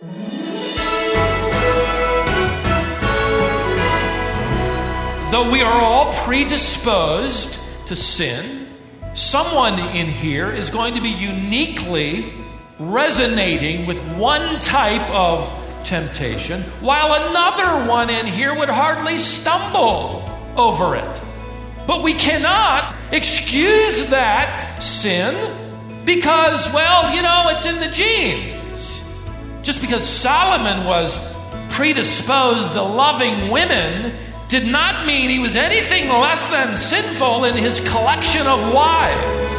Though 0.00 0.08
we 5.50 5.60
are 5.60 5.82
all 5.82 6.10
predisposed 6.24 7.58
to 7.86 7.94
sin, 7.94 8.68
someone 9.12 9.78
in 9.78 10.06
here 10.06 10.50
is 10.50 10.70
going 10.70 10.94
to 10.94 11.02
be 11.02 11.10
uniquely 11.10 12.32
resonating 12.78 13.84
with 13.84 14.00
one 14.16 14.58
type 14.60 15.06
of 15.10 15.52
temptation, 15.84 16.62
while 16.80 17.28
another 17.28 17.86
one 17.86 18.08
in 18.08 18.26
here 18.26 18.58
would 18.58 18.70
hardly 18.70 19.18
stumble 19.18 20.24
over 20.56 20.96
it. 20.96 21.20
But 21.86 22.02
we 22.02 22.14
cannot 22.14 22.94
excuse 23.12 24.08
that 24.08 24.82
sin 24.82 25.34
because, 26.06 26.72
well, 26.72 27.14
you 27.14 27.20
know, 27.20 27.54
it's 27.54 27.66
in 27.66 27.80
the 27.80 27.90
genes. 27.90 28.59
Just 29.62 29.80
because 29.80 30.08
Solomon 30.08 30.86
was 30.86 31.18
predisposed 31.68 32.72
to 32.72 32.82
loving 32.82 33.50
women 33.50 34.12
did 34.48 34.66
not 34.66 35.06
mean 35.06 35.30
he 35.30 35.38
was 35.38 35.56
anything 35.56 36.08
less 36.08 36.46
than 36.48 36.76
sinful 36.76 37.44
in 37.44 37.56
his 37.56 37.78
collection 37.80 38.46
of 38.46 38.72
wives. 38.72 39.50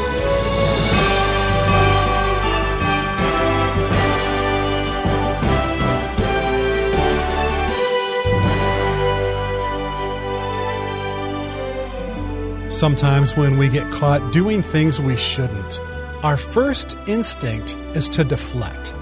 Sometimes 12.73 13.37
when 13.37 13.57
we 13.57 13.69
get 13.69 13.89
caught 13.91 14.31
doing 14.31 14.63
things 14.63 14.99
we 14.99 15.15
shouldn't, 15.15 15.79
our 16.23 16.35
first 16.35 16.97
instinct 17.05 17.77
is 17.93 18.09
to 18.09 18.23
deflect. 18.23 18.95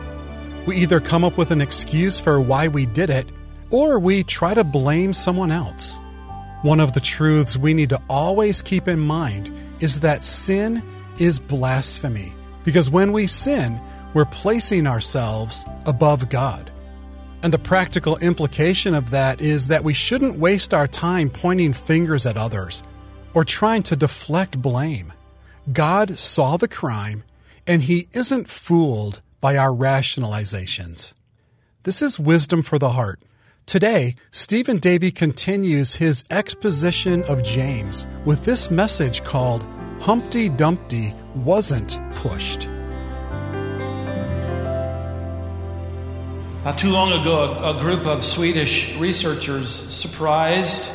We 0.70 0.78
either 0.78 1.00
come 1.00 1.24
up 1.24 1.36
with 1.36 1.50
an 1.50 1.62
excuse 1.62 2.20
for 2.20 2.40
why 2.40 2.68
we 2.68 2.86
did 2.86 3.10
it 3.10 3.28
or 3.72 3.98
we 3.98 4.22
try 4.22 4.54
to 4.54 4.64
blame 4.64 5.16
someone 5.16 5.50
else. 5.50 6.00
One 6.62 6.80
of 6.80 6.94
the 6.94 7.00
truths 7.00 7.58
we 7.58 7.74
need 7.74 7.90
to 7.90 8.00
always 8.08 8.62
keep 8.62 8.88
in 8.88 9.00
mind 9.00 9.52
is 9.80 10.02
that 10.02 10.24
sin 10.24 10.84
is 11.18 11.40
blasphemy, 11.40 12.36
because 12.66 12.92
when 12.92 13.14
we 13.14 13.26
sin, 13.26 13.82
we're 14.14 14.26
placing 14.26 14.86
ourselves 14.86 15.66
above 15.88 16.30
God. 16.30 16.70
And 17.42 17.52
the 17.52 17.58
practical 17.58 18.18
implication 18.18 18.94
of 18.94 19.10
that 19.10 19.42
is 19.42 19.70
that 19.70 19.84
we 19.84 19.96
shouldn't 19.96 20.38
waste 20.38 20.72
our 20.72 20.88
time 20.88 21.32
pointing 21.32 21.74
fingers 21.74 22.28
at 22.28 22.38
others 22.38 22.84
or 23.34 23.44
trying 23.44 23.82
to 23.84 23.96
deflect 23.96 24.62
blame. 24.62 25.14
God 25.74 26.12
saw 26.12 26.58
the 26.58 26.68
crime, 26.68 27.24
and 27.66 27.82
He 27.82 28.08
isn't 28.14 28.48
fooled 28.48 29.24
by 29.40 29.58
our 29.58 29.72
rationalizations. 29.72 31.14
This 31.84 32.02
is 32.02 32.20
wisdom 32.20 32.62
for 32.62 32.78
the 32.78 32.90
heart 32.90 33.22
Today, 33.70 34.16
Stephen 34.32 34.80
Davey 34.80 35.12
continues 35.12 35.94
his 35.94 36.24
exposition 36.32 37.22
of 37.26 37.44
James 37.44 38.08
with 38.26 38.44
this 38.44 38.72
message 38.72 39.24
called 39.24 39.64
Humpty 40.00 40.50
Dumpty 40.50 41.14
Wasn't 41.36 42.00
Pushed. 42.16 42.68
Not 46.66 46.80
too 46.80 46.90
long 46.90 47.12
ago, 47.12 47.60
a, 47.64 47.80
group 47.80 48.08
of 48.08 48.26
Swedish 48.26 48.96
researchers 48.96 49.70
surprised 49.70 50.92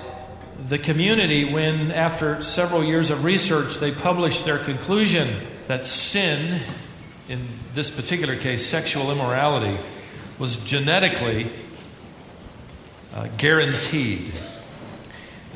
the 0.68 0.80
community 0.80 1.44
when, 1.52 1.92
after 1.92 2.42
several 2.42 2.82
years 2.82 3.08
of 3.08 3.22
research, 3.22 3.76
they 3.76 3.92
published 3.92 4.44
their 4.44 4.58
conclusion 4.58 5.46
that 5.68 5.86
sin, 5.86 6.60
in 7.28 7.46
this 7.74 7.90
particular 7.90 8.36
case, 8.36 8.66
sexual 8.66 9.10
immorality, 9.10 9.76
was 10.38 10.56
genetically 10.58 11.48
uh, 13.14 13.28
guaranteed. 13.38 14.32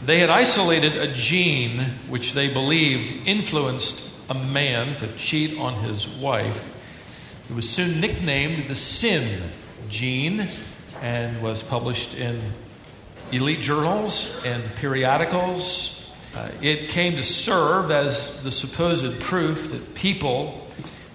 They 0.04 0.20
had 0.20 0.30
isolated 0.30 0.96
a 0.96 1.12
gene 1.12 1.80
which 2.08 2.32
they 2.32 2.52
believed 2.52 3.26
influenced 3.26 4.14
a 4.30 4.34
man 4.34 4.96
to 4.98 5.08
cheat 5.16 5.58
on 5.58 5.74
his 5.82 6.06
wife. 6.06 6.74
It 7.50 7.56
was 7.56 7.68
soon 7.68 8.00
nicknamed 8.00 8.68
the 8.68 8.76
sin 8.76 9.42
gene 9.88 10.48
and 11.00 11.42
was 11.42 11.62
published 11.62 12.14
in 12.14 12.40
elite 13.32 13.60
journals 13.60 14.42
and 14.44 14.62
periodicals. 14.76 16.12
Uh, 16.34 16.48
it 16.60 16.90
came 16.90 17.14
to 17.14 17.24
serve 17.24 17.90
as 17.90 18.42
the 18.42 18.52
supposed 18.52 19.20
proof 19.20 19.70
that 19.70 19.94
people 19.94 20.67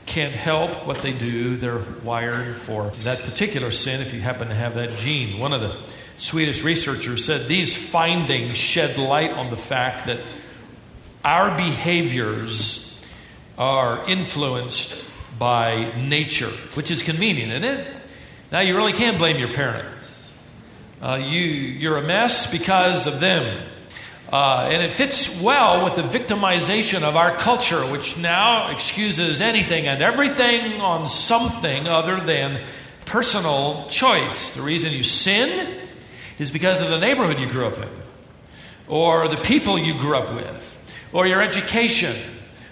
can't 0.05 0.33
help 0.33 0.85
what 0.85 0.97
they 0.97 1.13
do. 1.13 1.55
They're 1.55 1.83
wired 2.03 2.55
for 2.55 2.91
that 3.01 3.21
particular 3.21 3.71
sin 3.71 4.01
if 4.01 4.13
you 4.13 4.21
happen 4.21 4.49
to 4.49 4.55
have 4.55 4.75
that 4.75 4.91
gene. 4.91 5.39
One 5.39 5.53
of 5.53 5.61
the 5.61 5.75
Swedish 6.17 6.61
researchers 6.61 7.25
said 7.25 7.47
these 7.47 7.75
findings 7.75 8.57
shed 8.57 8.97
light 8.97 9.31
on 9.31 9.49
the 9.49 9.57
fact 9.57 10.07
that 10.07 10.19
our 11.23 11.55
behaviors 11.55 13.01
are 13.57 14.07
influenced 14.09 14.95
by 15.39 15.91
nature, 15.97 16.49
which 16.75 16.91
is 16.91 17.01
convenient, 17.01 17.63
isn't 17.63 17.79
it? 17.79 17.87
Now, 18.51 18.59
you 18.59 18.75
really 18.75 18.93
can't 18.93 19.17
blame 19.17 19.37
your 19.37 19.49
parents. 19.49 20.23
Uh, 21.01 21.15
you, 21.15 21.39
you're 21.41 21.97
a 21.97 22.03
mess 22.03 22.51
because 22.51 23.07
of 23.07 23.19
them. 23.19 23.61
Uh, 24.33 24.67
and 24.71 24.81
it 24.81 24.89
fits 24.89 25.39
well 25.43 25.83
with 25.83 25.95
the 25.95 26.01
victimization 26.01 27.03
of 27.03 27.15
our 27.15 27.35
culture, 27.37 27.81
which 27.91 28.17
now 28.17 28.71
excuses 28.71 29.41
anything 29.41 29.85
and 29.85 30.01
everything 30.01 30.81
on 30.81 31.07
something 31.07 31.87
other 31.87 32.19
than 32.19 32.59
personal 33.05 33.85
choice. 33.91 34.49
The 34.49 34.63
reason 34.63 34.91
you 34.91 35.03
sin 35.03 35.77
is 36.39 36.49
because 36.49 36.81
of 36.81 36.89
the 36.89 36.99
neighborhood 36.99 37.37
you 37.37 37.45
grew 37.45 37.67
up 37.67 37.77
in, 37.77 37.87
or 38.87 39.27
the 39.27 39.37
people 39.37 39.77
you 39.77 39.93
grew 39.99 40.17
up 40.17 40.33
with, 40.33 40.79
or 41.13 41.27
your 41.27 41.39
education, 41.39 42.15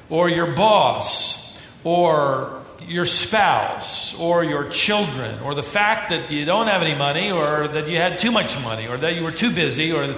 or 0.09 0.29
your 0.31 0.53
boss, 0.53 1.61
or 1.83 2.59
your 2.87 3.05
spouse, 3.05 4.19
or 4.19 4.43
your 4.43 4.67
children, 4.69 5.39
or 5.41 5.53
the 5.53 5.61
fact 5.61 6.09
that 6.09 6.31
you 6.31 6.43
don't 6.43 6.69
have 6.69 6.81
any 6.81 6.95
money, 6.95 7.31
or 7.31 7.67
that 7.67 7.87
you 7.87 7.97
had 7.97 8.17
too 8.17 8.31
much 8.31 8.59
money, 8.63 8.87
or 8.87 8.97
that 8.97 9.13
you 9.13 9.21
were 9.21 9.31
too 9.31 9.51
busy, 9.51 9.91
or 9.91 10.15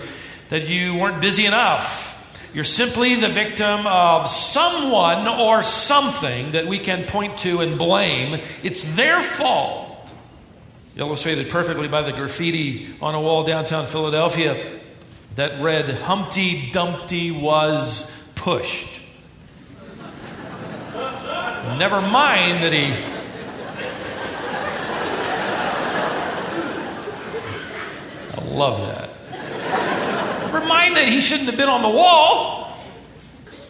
that 0.54 0.68
you 0.68 0.94
weren't 0.94 1.20
busy 1.20 1.48
enough. 1.48 2.12
You're 2.54 2.64
simply 2.64 3.16
the 3.16 3.30
victim 3.30 3.88
of 3.88 4.30
someone 4.30 5.28
or 5.28 5.64
something 5.64 6.52
that 6.52 6.68
we 6.68 6.78
can 6.78 7.06
point 7.06 7.40
to 7.40 7.62
and 7.62 7.80
blame. 7.80 8.40
It's 8.62 8.84
their 8.96 9.24
fault 9.24 10.12
illustrated 10.96 11.50
perfectly 11.50 11.88
by 11.88 12.04
the 12.04 12.12
graffiti 12.12 12.96
on 13.02 13.16
a 13.16 13.20
wall 13.20 13.44
downtown 13.44 13.88
Philadelphia 13.88 14.80
that 15.38 15.60
read, 15.60 15.90
Humpty 15.90 16.70
Dumpty 16.70 17.32
was 17.32 18.32
pushed. 18.36 19.02
Never 21.80 22.00
mind 22.00 22.64
that 22.64 22.74
he. 22.74 22.94
I 28.38 28.56
love 28.56 28.82
that. 28.82 29.13
Mind 30.68 30.96
that 30.96 31.08
he 31.08 31.22
shouldn't 31.22 31.50
have 31.50 31.58
been 31.58 31.70
on 31.70 31.82
the 31.82 31.90
wall. 31.90 32.78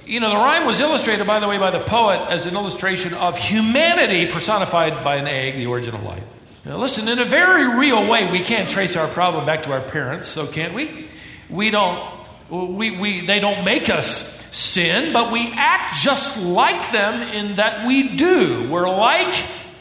You 0.06 0.20
know, 0.20 0.30
the 0.30 0.36
rhyme 0.36 0.66
was 0.66 0.80
illustrated, 0.80 1.26
by 1.26 1.40
the 1.40 1.48
way, 1.48 1.58
by 1.58 1.72
the 1.72 1.80
poet 1.80 2.20
as 2.30 2.46
an 2.46 2.56
illustration 2.56 3.14
of 3.14 3.38
humanity 3.38 4.26
personified 4.26 5.04
by 5.04 5.16
an 5.16 5.28
egg, 5.28 5.56
the 5.56 5.68
origin 5.68 5.96
of 5.96 6.04
life. 6.04 6.24
Now, 6.66 6.78
listen, 6.78 7.08
in 7.08 7.20
a 7.20 7.26
very 7.26 7.78
real 7.78 8.08
way, 8.08 8.30
we 8.31 8.40
can't 8.40 8.70
trace 8.70 8.96
our 8.96 9.08
problem 9.08 9.46
back 9.46 9.64
to 9.64 9.72
our 9.72 9.81
parents, 9.81 10.28
so 10.28 10.48
can't 10.48 10.74
we? 10.74 11.08
We 11.50 11.72
don't, 11.72 12.02
we, 12.50 12.92
we, 12.92 13.25
they 13.25 13.40
don't 13.40 13.66
make 13.66 13.90
us 13.90 14.44
sin, 14.56 15.14
but 15.14 15.31
we 15.31 15.52
act 15.54 16.02
just 16.02 16.42
like 16.42 16.92
them 16.92 17.22
in 17.22 17.56
that 17.56 17.88
we 17.88 18.16
do. 18.16 18.70
We're 18.70 18.90
like 18.90 19.36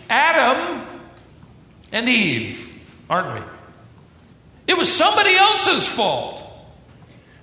Adam 0.08 0.86
and 1.92 2.08
Eve, 2.08 2.72
aren't 3.08 3.40
we? 3.40 3.46
It 4.66 4.76
was 4.76 4.92
somebody 4.92 5.34
else's 5.34 5.86
fault. 5.86 6.48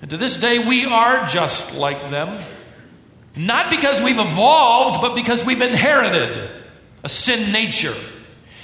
And 0.02 0.10
to 0.12 0.18
this 0.18 0.38
day, 0.38 0.60
we 0.60 0.86
are 0.86 1.26
just 1.26 1.76
like 1.76 2.10
them. 2.10 2.44
Not 3.36 3.70
because 3.70 4.02
we've 4.02 4.20
evolved, 4.20 5.02
but 5.02 5.16
because 5.16 5.46
we've 5.46 5.62
inherited 5.62 6.50
a 7.04 7.10
sin 7.10 7.52
nature. 7.52 7.96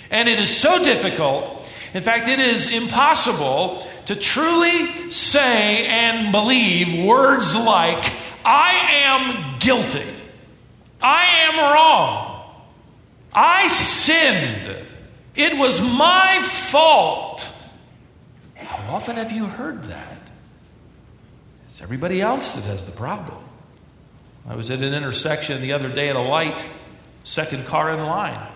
And 0.09 0.27
it 0.29 0.39
is 0.39 0.55
so 0.55 0.83
difficult, 0.83 1.67
in 1.93 2.03
fact, 2.03 2.27
it 2.27 2.39
is 2.39 2.67
impossible 2.67 3.87
to 4.05 4.15
truly 4.15 5.11
say 5.11 5.85
and 5.87 6.31
believe 6.31 7.05
words 7.05 7.55
like, 7.55 8.11
I 8.43 9.03
am 9.05 9.59
guilty. 9.59 10.03
I 11.01 11.25
am 11.47 11.73
wrong. 11.73 12.43
I 13.33 13.67
sinned. 13.67 14.87
It 15.35 15.57
was 15.57 15.81
my 15.81 16.41
fault. 16.43 17.47
How 18.55 18.95
often 18.95 19.17
have 19.17 19.31
you 19.31 19.45
heard 19.47 19.83
that? 19.85 20.14
It's 21.75 21.81
everybody 21.81 22.21
else 22.21 22.55
that 22.55 22.63
has 22.71 22.85
the 22.85 22.93
problem. 22.93 23.37
I 24.47 24.55
was 24.55 24.71
at 24.71 24.79
an 24.79 24.93
intersection 24.93 25.61
the 25.61 25.73
other 25.73 25.89
day 25.89 26.07
at 26.07 26.15
a 26.15 26.21
light, 26.21 26.65
second 27.25 27.65
car 27.65 27.91
in 27.91 27.99
line. 27.99 28.47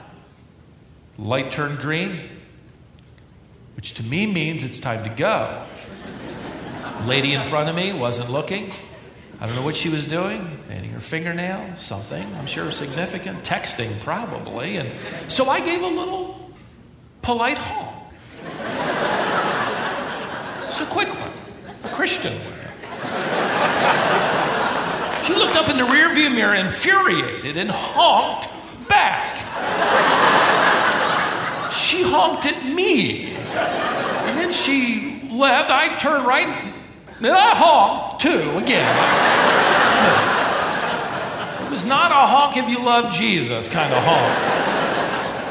Light 1.17 1.51
turned 1.51 1.79
green. 1.79 2.17
which 3.75 3.95
to 3.95 4.03
me 4.03 4.25
means 4.25 4.63
it's 4.63 4.79
time 4.79 5.03
to 5.03 5.09
go. 5.09 5.65
Lady 7.07 7.33
in 7.33 7.43
front 7.43 7.67
of 7.67 7.75
me 7.75 7.91
wasn't 7.91 8.31
looking. 8.31 8.71
I 9.41 9.47
don't 9.47 9.55
know 9.57 9.63
what 9.63 9.75
she 9.75 9.89
was 9.89 10.05
doing, 10.05 10.57
painting 10.69 10.91
her 10.91 11.01
fingernail, 11.01 11.75
something, 11.75 12.25
I'm 12.35 12.47
sure 12.47 12.71
significant, 12.71 13.43
texting 13.43 13.99
probably. 13.99 14.77
And 14.77 14.89
so 15.27 15.49
I 15.49 15.59
gave 15.59 15.81
a 15.81 15.87
little 15.87 16.53
polite 17.21 17.57
honk. 17.57 18.13
It's 20.69 20.79
a 20.79 20.85
quick 20.85 21.09
one, 21.09 21.33
a 21.83 21.93
Christian 21.93 22.31
one. 22.31 22.58
She 25.29 25.35
looked 25.35 25.55
up 25.57 25.69
in 25.69 25.77
the 25.77 25.83
rearview 25.83 26.33
mirror, 26.33 26.55
infuriated, 26.55 27.55
and 27.55 27.69
honked 27.69 28.49
back. 28.89 29.27
She 31.71 32.01
honked 32.01 32.47
at 32.47 32.65
me. 32.65 33.33
And 33.33 34.39
then 34.39 34.51
she 34.51 35.21
left. 35.29 35.69
I 35.69 35.99
turned 35.99 36.25
right 36.25 36.47
and 37.19 37.27
I 37.27 37.53
honked 37.53 38.21
too 38.21 38.57
again. 38.57 38.89
It 41.67 41.69
was 41.69 41.85
not 41.85 42.09
a 42.09 42.15
honk 42.15 42.57
if 42.57 42.67
you 42.67 42.83
love 42.83 43.13
Jesus 43.13 43.67
kind 43.67 43.93
of 43.93 44.03
honk. 44.03 44.33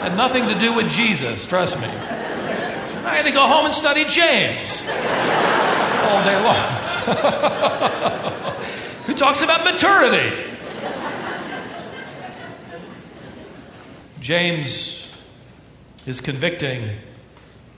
Had 0.03 0.17
nothing 0.17 0.49
to 0.49 0.59
do 0.59 0.75
with 0.75 0.91
Jesus, 0.91 1.47
trust 1.47 1.79
me. 1.79 1.87
I 1.87 3.15
had 3.15 3.27
to 3.27 3.31
go 3.31 3.47
home 3.47 3.67
and 3.67 3.75
study 3.75 4.07
James 4.07 4.83
all 6.03 6.25
day 6.25 6.43
long. 6.43 8.25
Talks 9.19 9.43
about 9.43 9.65
maturity? 9.65 10.44
James 14.20 15.12
is 16.06 16.20
convicting 16.20 16.88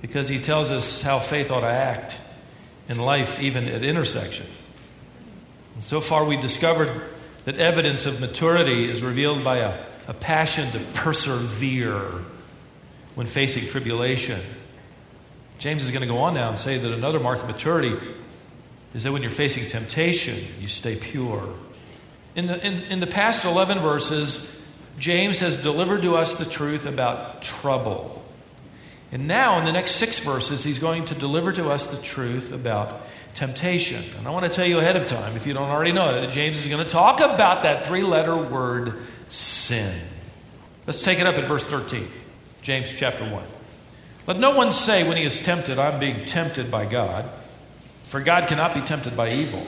because 0.02 0.28
he 0.28 0.38
tells 0.38 0.70
us 0.70 1.00
how 1.00 1.18
faith 1.18 1.50
ought 1.50 1.60
to 1.60 1.66
act 1.66 2.18
in 2.90 2.98
life, 2.98 3.40
even 3.40 3.68
at 3.68 3.82
intersections. 3.82 4.50
And 5.76 5.82
so 5.82 6.02
far, 6.02 6.26
we've 6.26 6.42
discovered 6.42 7.00
that 7.46 7.56
evidence 7.56 8.04
of 8.04 8.20
maturity 8.20 8.90
is 8.90 9.02
revealed 9.02 9.42
by 9.42 9.58
a, 9.58 9.82
a 10.08 10.12
passion 10.12 10.70
to 10.72 10.78
persevere 10.92 12.02
when 13.14 13.26
facing 13.26 13.66
tribulation. 13.66 14.42
James 15.58 15.82
is 15.84 15.90
going 15.90 16.02
to 16.02 16.06
go 16.06 16.18
on 16.18 16.34
now 16.34 16.50
and 16.50 16.58
say 16.58 16.76
that 16.76 16.92
another 16.92 17.18
mark 17.18 17.40
of 17.40 17.46
maturity 17.46 17.96
is 18.94 19.04
that 19.04 19.12
when 19.12 19.22
you're 19.22 19.30
facing 19.30 19.66
temptation, 19.66 20.36
you 20.60 20.68
stay 20.68 20.96
pure. 20.96 21.54
In 22.34 22.46
the, 22.46 22.64
in, 22.66 22.74
in 22.84 23.00
the 23.00 23.06
past 23.06 23.44
11 23.44 23.78
verses, 23.78 24.60
James 24.98 25.38
has 25.38 25.56
delivered 25.56 26.02
to 26.02 26.16
us 26.16 26.34
the 26.34 26.44
truth 26.44 26.86
about 26.86 27.42
trouble. 27.42 28.22
And 29.12 29.26
now, 29.26 29.58
in 29.58 29.64
the 29.64 29.72
next 29.72 29.92
six 29.92 30.20
verses, 30.20 30.62
he's 30.62 30.78
going 30.78 31.06
to 31.06 31.14
deliver 31.14 31.52
to 31.52 31.70
us 31.70 31.88
the 31.88 32.00
truth 32.00 32.52
about 32.52 33.02
temptation. 33.34 34.02
And 34.18 34.26
I 34.26 34.30
want 34.30 34.46
to 34.46 34.52
tell 34.52 34.66
you 34.66 34.78
ahead 34.78 34.96
of 34.96 35.06
time, 35.06 35.36
if 35.36 35.46
you 35.46 35.52
don't 35.52 35.68
already 35.68 35.92
know 35.92 36.14
it, 36.14 36.20
that 36.20 36.32
James 36.32 36.58
is 36.58 36.68
going 36.68 36.84
to 36.84 36.90
talk 36.90 37.20
about 37.20 37.62
that 37.62 37.86
three 37.86 38.02
letter 38.02 38.36
word, 38.36 39.02
sin. 39.28 39.98
Let's 40.86 41.02
take 41.02 41.18
it 41.18 41.26
up 41.26 41.36
at 41.36 41.46
verse 41.46 41.64
13, 41.64 42.06
James 42.62 42.92
chapter 42.94 43.24
1. 43.24 43.42
Let 44.26 44.38
no 44.38 44.54
one 44.54 44.72
say 44.72 45.06
when 45.06 45.16
he 45.16 45.24
is 45.24 45.40
tempted, 45.40 45.78
I'm 45.78 45.98
being 45.98 46.24
tempted 46.24 46.70
by 46.70 46.86
God. 46.86 47.28
For 48.10 48.18
God 48.18 48.48
cannot 48.48 48.74
be 48.74 48.80
tempted 48.80 49.16
by 49.16 49.30
evil, 49.30 49.64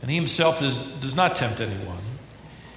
and 0.00 0.08
he 0.08 0.14
himself 0.14 0.62
is, 0.62 0.80
does 1.00 1.16
not 1.16 1.34
tempt 1.34 1.60
anyone. 1.60 1.98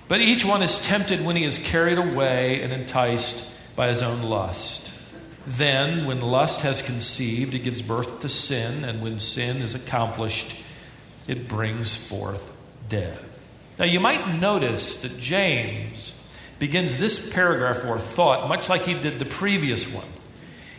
But 0.08 0.22
each 0.22 0.44
one 0.44 0.64
is 0.64 0.80
tempted 0.80 1.24
when 1.24 1.36
he 1.36 1.44
is 1.44 1.60
carried 1.60 2.00
away 2.00 2.64
and 2.64 2.74
enticed 2.74 3.56
by 3.76 3.90
his 3.90 4.02
own 4.02 4.24
lust. 4.24 4.90
Then, 5.46 6.08
when 6.08 6.20
lust 6.20 6.62
has 6.62 6.82
conceived, 6.82 7.54
it 7.54 7.60
gives 7.60 7.84
birth 7.84 8.22
to 8.22 8.30
sin, 8.30 8.84
and 8.84 9.00
when 9.00 9.20
sin 9.20 9.58
is 9.58 9.76
accomplished, 9.76 10.56
it 11.28 11.48
brings 11.48 11.96
forth 11.96 12.52
death. 12.90 13.24
Now, 13.78 13.86
you 13.86 14.00
might 14.00 14.40
notice 14.40 14.98
that 15.04 15.20
James 15.20 16.12
begins 16.58 16.98
this 16.98 17.32
paragraph 17.32 17.86
or 17.86 18.00
thought 18.00 18.50
much 18.50 18.68
like 18.68 18.86
he 18.86 18.96
did 18.96 19.20
the 19.20 19.26
previous 19.26 19.88
one. 19.88 20.08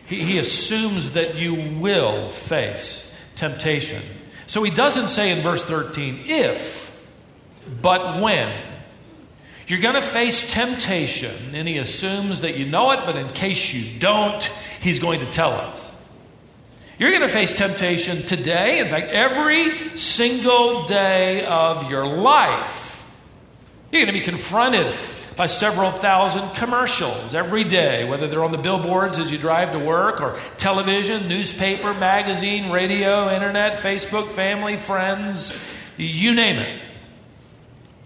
He, 0.08 0.22
he 0.22 0.38
assumes 0.38 1.12
that 1.12 1.36
you 1.36 1.54
will 1.54 2.30
face 2.30 3.07
temptation. 3.38 4.02
So 4.46 4.62
he 4.62 4.70
doesn't 4.70 5.08
say 5.08 5.30
in 5.30 5.40
verse 5.40 5.62
13, 5.64 6.24
if, 6.26 6.90
but 7.80 8.20
when. 8.20 8.52
You're 9.66 9.80
going 9.80 9.96
to 9.96 10.02
face 10.02 10.50
temptation, 10.50 11.54
and 11.54 11.68
he 11.68 11.76
assumes 11.76 12.40
that 12.40 12.56
you 12.56 12.64
know 12.64 12.90
it, 12.92 13.00
but 13.04 13.16
in 13.16 13.28
case 13.30 13.72
you 13.72 13.98
don't, 13.98 14.42
he's 14.80 14.98
going 14.98 15.20
to 15.20 15.26
tell 15.26 15.52
us. 15.52 15.94
You're 16.98 17.10
going 17.10 17.22
to 17.22 17.28
face 17.28 17.54
temptation 17.54 18.22
today, 18.22 18.80
in 18.80 18.88
fact, 18.88 19.10
every 19.10 19.96
single 19.98 20.86
day 20.86 21.44
of 21.44 21.90
your 21.90 22.06
life. 22.06 23.06
You're 23.92 24.02
going 24.02 24.14
to 24.14 24.18
be 24.18 24.24
confronted 24.24 24.86
by 25.38 25.46
several 25.46 25.92
thousand 25.92 26.50
commercials 26.56 27.32
every 27.32 27.62
day, 27.62 28.06
whether 28.08 28.26
they're 28.26 28.42
on 28.42 28.50
the 28.50 28.58
billboards 28.58 29.20
as 29.20 29.30
you 29.30 29.38
drive 29.38 29.70
to 29.70 29.78
work, 29.78 30.20
or 30.20 30.36
television, 30.56 31.28
newspaper, 31.28 31.94
magazine, 31.94 32.72
radio, 32.72 33.32
internet, 33.32 33.80
Facebook, 33.80 34.32
family, 34.32 34.76
friends, 34.76 35.56
you 35.96 36.34
name 36.34 36.56
it. 36.56 36.82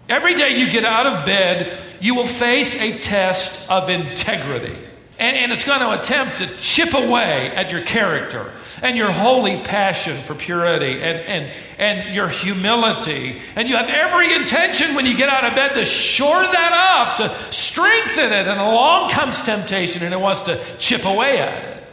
Every 0.07 0.35
day 0.35 0.59
you 0.59 0.69
get 0.69 0.85
out 0.85 1.07
of 1.07 1.25
bed, 1.25 1.75
you 1.99 2.13
will 2.13 2.27
face 2.27 2.79
a 2.79 2.99
test 2.99 3.67
of 3.67 3.89
integrity. 3.89 4.77
And, 5.19 5.37
and, 5.37 5.51
it's 5.51 5.63
going 5.63 5.79
to 5.79 5.99
attempt 5.99 6.39
to 6.39 6.47
chip 6.59 6.93
away 6.93 7.51
at 7.51 7.71
your 7.71 7.83
character 7.83 8.51
and 8.81 8.97
your 8.97 9.11
holy 9.11 9.61
passion 9.61 10.19
for 10.21 10.33
purity 10.33 11.01
and, 11.01 11.19
and, 11.19 11.51
and 11.77 12.15
your 12.15 12.27
humility. 12.27 13.39
And 13.55 13.69
you 13.69 13.75
have 13.77 13.89
every 13.89 14.33
intention 14.33 14.95
when 14.95 15.05
you 15.05 15.15
get 15.15 15.29
out 15.29 15.45
of 15.45 15.55
bed 15.55 15.75
to 15.75 15.85
shore 15.85 16.41
that 16.41 16.95
up, 16.97 17.17
to 17.17 17.53
strengthen 17.53 18.33
it. 18.33 18.47
And 18.47 18.59
along 18.59 19.11
comes 19.11 19.39
temptation 19.41 20.01
and 20.01 20.13
it 20.13 20.19
wants 20.19 20.41
to 20.43 20.59
chip 20.79 21.05
away 21.05 21.37
at 21.37 21.63
it. 21.63 21.83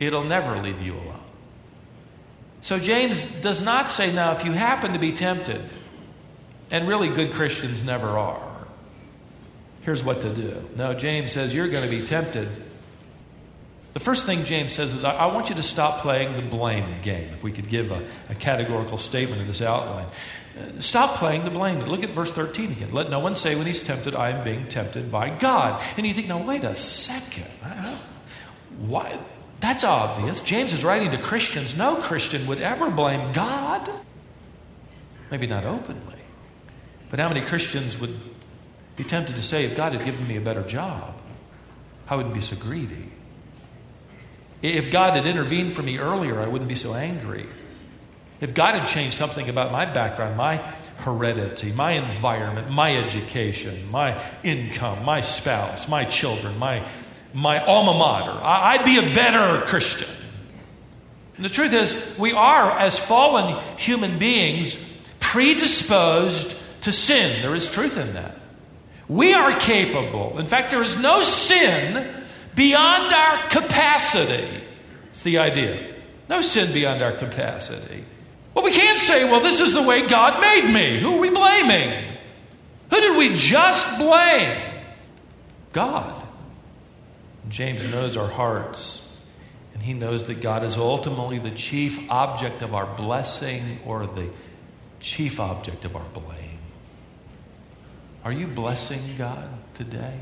It'll 0.00 0.24
never 0.24 0.60
leave 0.62 0.80
you 0.80 0.94
alone. 0.94 1.20
So 2.62 2.78
James 2.78 3.22
does 3.40 3.62
not 3.62 3.90
say, 3.90 4.12
now, 4.12 4.32
if 4.32 4.44
you 4.44 4.52
happen 4.52 4.94
to 4.94 4.98
be 4.98 5.12
tempted, 5.12 5.62
and 6.70 6.86
really, 6.86 7.08
good 7.08 7.32
Christians 7.32 7.84
never 7.84 8.08
are. 8.08 8.47
Here's 9.88 10.04
what 10.04 10.20
to 10.20 10.28
do. 10.28 10.62
No, 10.76 10.92
James 10.92 11.32
says 11.32 11.54
you're 11.54 11.66
going 11.66 11.82
to 11.82 11.88
be 11.88 12.04
tempted. 12.04 12.46
The 13.94 14.00
first 14.00 14.26
thing 14.26 14.44
James 14.44 14.74
says 14.74 14.92
is, 14.92 15.02
I, 15.02 15.24
want 15.32 15.48
you 15.48 15.54
to 15.54 15.62
stop 15.62 16.02
playing 16.02 16.36
the 16.36 16.42
blame 16.42 17.00
game, 17.00 17.30
if 17.32 17.42
we 17.42 17.52
could 17.52 17.70
give 17.70 17.90
a, 17.90 18.06
a 18.28 18.34
categorical 18.34 18.98
statement 18.98 19.40
in 19.40 19.46
this 19.46 19.62
outline. 19.62 20.04
Uh, 20.04 20.80
stop 20.80 21.16
playing 21.16 21.44
the 21.44 21.50
blame. 21.50 21.80
Look 21.80 22.02
at 22.02 22.10
verse 22.10 22.30
13 22.30 22.72
again. 22.72 22.92
Let 22.92 23.08
no 23.08 23.20
one 23.20 23.34
say 23.34 23.56
when 23.56 23.66
he's 23.66 23.82
tempted, 23.82 24.14
I 24.14 24.28
am 24.28 24.44
being 24.44 24.68
tempted 24.68 25.10
by 25.10 25.30
God. 25.30 25.82
And 25.96 26.06
you 26.06 26.12
think, 26.12 26.28
now, 26.28 26.46
wait 26.46 26.64
a 26.64 26.76
second. 26.76 27.46
Why? 28.80 29.18
That's 29.60 29.84
obvious. 29.84 30.42
James 30.42 30.74
is 30.74 30.84
writing 30.84 31.12
to 31.12 31.18
Christians. 31.18 31.78
No 31.78 31.96
Christian 31.96 32.46
would 32.46 32.60
ever 32.60 32.90
blame 32.90 33.32
God. 33.32 33.90
Maybe 35.30 35.46
not 35.46 35.64
openly. 35.64 36.16
But 37.08 37.20
how 37.20 37.28
many 37.28 37.40
Christians 37.40 37.98
would 37.98 38.27
be 38.98 39.04
tempted 39.04 39.36
to 39.36 39.42
say, 39.42 39.64
if 39.64 39.76
God 39.76 39.92
had 39.92 40.04
given 40.04 40.26
me 40.26 40.36
a 40.36 40.40
better 40.40 40.62
job, 40.62 41.14
I 42.08 42.16
wouldn't 42.16 42.34
be 42.34 42.40
so 42.40 42.56
greedy? 42.56 43.12
If 44.60 44.90
God 44.90 45.14
had 45.14 45.24
intervened 45.24 45.72
for 45.72 45.82
me 45.82 45.98
earlier, 45.98 46.40
I 46.40 46.48
wouldn't 46.48 46.68
be 46.68 46.74
so 46.74 46.94
angry. 46.94 47.46
If 48.40 48.54
God 48.54 48.74
had 48.74 48.88
changed 48.88 49.16
something 49.16 49.48
about 49.48 49.70
my 49.70 49.84
background, 49.86 50.36
my 50.36 50.56
heredity, 50.98 51.70
my 51.70 51.92
environment, 51.92 52.70
my 52.70 52.96
education, 52.96 53.88
my 53.90 54.20
income, 54.42 55.04
my 55.04 55.20
spouse, 55.20 55.88
my 55.88 56.04
children, 56.04 56.58
my, 56.58 56.84
my 57.32 57.64
alma 57.64 57.96
mater, 57.96 58.32
I'd 58.42 58.84
be 58.84 58.98
a 58.98 59.14
better 59.14 59.64
Christian. 59.66 60.08
And 61.36 61.44
the 61.44 61.48
truth 61.48 61.72
is, 61.72 62.16
we 62.18 62.32
are, 62.32 62.72
as 62.72 62.98
fallen 62.98 63.62
human 63.76 64.18
beings, 64.18 64.76
predisposed 65.20 66.56
to 66.80 66.92
sin. 66.92 67.42
There 67.42 67.54
is 67.54 67.70
truth 67.70 67.96
in 67.96 68.14
that. 68.14 68.37
We 69.08 69.32
are 69.32 69.58
capable. 69.58 70.38
In 70.38 70.46
fact, 70.46 70.70
there 70.70 70.82
is 70.82 70.98
no 70.98 71.22
sin 71.22 72.14
beyond 72.54 73.12
our 73.12 73.48
capacity. 73.48 74.46
It's 75.10 75.22
the 75.22 75.38
idea. 75.38 75.94
No 76.28 76.42
sin 76.42 76.72
beyond 76.72 77.02
our 77.02 77.12
capacity. 77.12 78.04
Well, 78.54 78.64
we 78.64 78.72
can't 78.72 78.98
say, 78.98 79.24
well, 79.24 79.40
this 79.40 79.60
is 79.60 79.72
the 79.72 79.82
way 79.82 80.06
God 80.06 80.40
made 80.40 80.70
me. 80.72 81.00
Who 81.00 81.16
are 81.16 81.20
we 81.20 81.30
blaming? 81.30 82.04
Who 82.90 83.00
did 83.00 83.16
we 83.16 83.34
just 83.34 83.98
blame? 83.98 84.60
God. 85.72 86.26
James 87.48 87.84
knows 87.90 88.16
our 88.16 88.28
hearts, 88.28 89.16
and 89.72 89.82
he 89.82 89.94
knows 89.94 90.24
that 90.24 90.42
God 90.42 90.64
is 90.64 90.76
ultimately 90.76 91.38
the 91.38 91.50
chief 91.50 92.10
object 92.10 92.62
of 92.62 92.74
our 92.74 92.86
blessing 92.96 93.80
or 93.86 94.06
the 94.06 94.28
chief 95.00 95.40
object 95.40 95.84
of 95.84 95.96
our 95.96 96.04
blame. 96.12 96.47
Are 98.24 98.32
you 98.32 98.46
blessing 98.46 99.00
God 99.16 99.48
today 99.74 100.18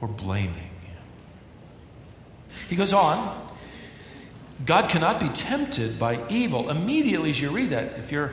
or 0.00 0.08
blaming 0.08 0.54
Him? 0.54 1.02
He 2.68 2.76
goes 2.76 2.92
on 2.92 3.44
God 4.64 4.88
cannot 4.88 5.20
be 5.20 5.28
tempted 5.30 5.98
by 5.98 6.20
evil. 6.28 6.70
Immediately 6.70 7.30
as 7.30 7.40
you 7.40 7.50
read 7.50 7.70
that, 7.70 7.98
if 7.98 8.12
you're 8.12 8.32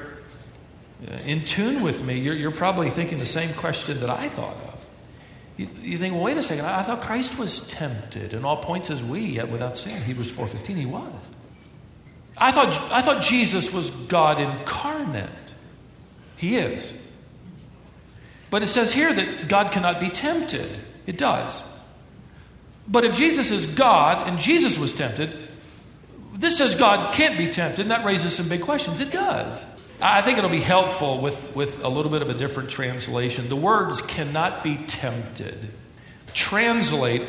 uh, 1.08 1.14
in 1.26 1.44
tune 1.46 1.82
with 1.82 2.04
me, 2.04 2.20
you're, 2.20 2.36
you're 2.36 2.52
probably 2.52 2.90
thinking 2.90 3.18
the 3.18 3.26
same 3.26 3.54
question 3.56 4.00
that 4.02 4.10
I 4.10 4.30
thought 4.30 4.56
of. 4.56 4.86
You, 5.58 5.68
you 5.82 5.98
think, 5.98 6.14
well, 6.14 6.24
wait 6.24 6.38
a 6.38 6.44
second, 6.44 6.66
I, 6.66 6.80
I 6.80 6.82
thought 6.84 7.02
Christ 7.02 7.38
was 7.38 7.62
tempted 7.62 8.34
in 8.34 8.46
all 8.46 8.58
points 8.58 8.90
as 8.90 9.04
we, 9.04 9.22
yet 9.22 9.50
without 9.50 9.78
sin. 9.78 10.00
Hebrews 10.02 10.32
4.15, 10.32 10.76
he 10.76 10.86
was. 10.86 11.12
I 12.38 12.52
thought, 12.52 12.80
I 12.92 13.02
thought 13.02 13.24
Jesus 13.24 13.74
was 13.74 13.90
God 13.90 14.40
incarnate. 14.40 15.30
He 16.38 16.58
is. 16.58 16.94
But 18.52 18.62
it 18.62 18.68
says 18.68 18.94
here 18.94 19.12
that 19.12 19.48
God 19.48 19.72
cannot 19.72 20.00
be 20.00 20.10
tempted. 20.10 20.70
It 21.08 21.18
does. 21.18 21.64
But 22.88 23.06
if 23.06 23.18
Jesus 23.18 23.50
is 23.50 23.66
God 23.66 24.28
and 24.28 24.38
Jesus 24.38 24.78
was 24.78 24.94
tempted, 24.94 25.36
this 26.36 26.58
says 26.58 26.76
God 26.76 27.14
can't 27.16 27.38
be 27.38 27.50
tempted, 27.50 27.82
and 27.82 27.92
that 27.92 28.06
raises 28.06 28.36
some 28.36 28.50
big 28.50 28.62
questions. 28.62 29.00
It 29.00 29.10
does. 29.10 29.64
I 30.02 30.22
think 30.22 30.38
it'll 30.38 30.50
be 30.50 30.60
helpful 30.60 31.22
with, 31.22 31.56
with 31.56 31.84
a 31.84 31.88
little 31.88 32.12
bit 32.12 32.22
of 32.22 32.30
a 32.30 32.34
different 32.34 32.70
translation. 32.70 33.48
The 33.48 33.56
words 33.56 34.02
cannot 34.02 34.64
be 34.64 34.78
tempted. 34.78 35.70
Translate 36.34 37.22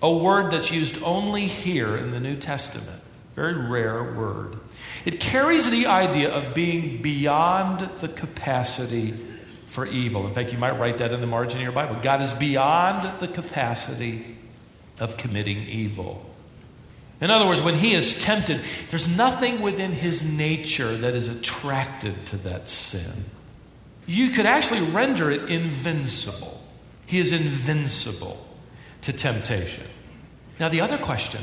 a 0.00 0.12
word 0.12 0.52
that's 0.52 0.70
used 0.70 1.02
only 1.02 1.46
here 1.46 1.96
in 1.96 2.12
the 2.12 2.20
New 2.20 2.36
Testament. 2.36 3.00
Very 3.34 3.54
rare 3.54 4.14
word. 4.14 4.58
It 5.04 5.18
carries 5.18 5.70
the 5.70 5.86
idea 5.86 6.30
of 6.30 6.54
being 6.54 7.02
beyond 7.02 7.80
the 8.00 8.08
capacity 8.08 9.14
for 9.68 9.86
evil. 9.86 10.26
In 10.26 10.34
fact, 10.34 10.52
you 10.52 10.58
might 10.58 10.78
write 10.78 10.98
that 10.98 11.12
in 11.12 11.20
the 11.20 11.26
margin 11.26 11.58
of 11.58 11.62
your 11.62 11.72
Bible. 11.72 11.98
God 12.02 12.22
is 12.22 12.32
beyond 12.32 13.20
the 13.20 13.28
capacity 13.28 14.36
of 14.98 15.16
committing 15.16 15.68
evil. 15.68 16.24
In 17.20 17.30
other 17.30 17.46
words, 17.46 17.60
when 17.60 17.74
he 17.74 17.94
is 17.94 18.22
tempted, 18.22 18.60
there's 18.90 19.08
nothing 19.16 19.60
within 19.60 19.92
his 19.92 20.22
nature 20.24 20.96
that 20.96 21.14
is 21.14 21.28
attracted 21.28 22.26
to 22.26 22.36
that 22.38 22.68
sin. 22.68 23.26
You 24.06 24.30
could 24.30 24.46
actually 24.46 24.80
render 24.80 25.30
it 25.30 25.50
invincible. 25.50 26.62
He 27.06 27.18
is 27.18 27.32
invincible 27.32 28.46
to 29.02 29.12
temptation. 29.12 29.86
Now, 30.58 30.68
the 30.68 30.80
other 30.80 30.98
question 30.98 31.40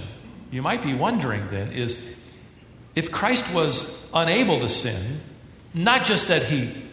you 0.52 0.62
might 0.62 0.82
be 0.82 0.94
wondering 0.94 1.48
then 1.52 1.72
is 1.74 2.18
if 2.96 3.12
Christ 3.12 3.54
was 3.54 4.06
unable 4.14 4.62
to 4.62 4.70
sin, 4.70 5.20
not 5.74 6.06
just 6.06 6.30
that 6.30 6.44
he 6.44 6.85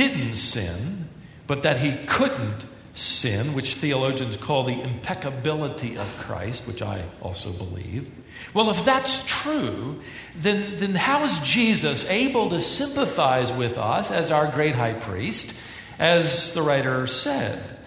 didn't 0.00 0.36
sin, 0.36 1.08
but 1.46 1.62
that 1.62 1.76
he 1.76 1.94
couldn't 2.06 2.64
sin, 2.94 3.52
which 3.52 3.74
theologians 3.74 4.34
call 4.34 4.64
the 4.64 4.80
impeccability 4.80 5.98
of 5.98 6.16
Christ, 6.16 6.66
which 6.66 6.80
I 6.80 7.04
also 7.20 7.52
believe. 7.52 8.10
Well, 8.54 8.70
if 8.70 8.82
that's 8.82 9.26
true, 9.26 10.00
then, 10.34 10.76
then 10.76 10.94
how 10.94 11.24
is 11.24 11.38
Jesus 11.40 12.08
able 12.08 12.48
to 12.48 12.60
sympathize 12.60 13.52
with 13.52 13.76
us 13.76 14.10
as 14.10 14.30
our 14.30 14.50
great 14.50 14.74
high 14.74 14.94
priest, 14.94 15.60
as 15.98 16.54
the 16.54 16.62
writer 16.62 17.06
said? 17.06 17.78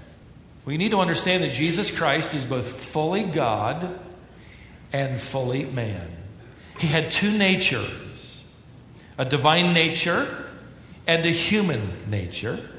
We 0.65 0.77
need 0.77 0.91
to 0.91 0.99
understand 0.99 1.43
that 1.43 1.53
Jesus 1.53 1.89
Christ 1.89 2.35
is 2.35 2.45
both 2.45 2.67
fully 2.67 3.23
God 3.23 3.99
and 4.93 5.19
fully 5.19 5.65
man. 5.65 6.11
He 6.77 6.85
had 6.87 7.11
two 7.11 7.35
natures 7.35 8.43
a 9.17 9.25
divine 9.25 9.73
nature 9.73 10.42
and 11.07 11.25
a 11.25 11.29
human 11.29 12.09
nature. 12.09 12.69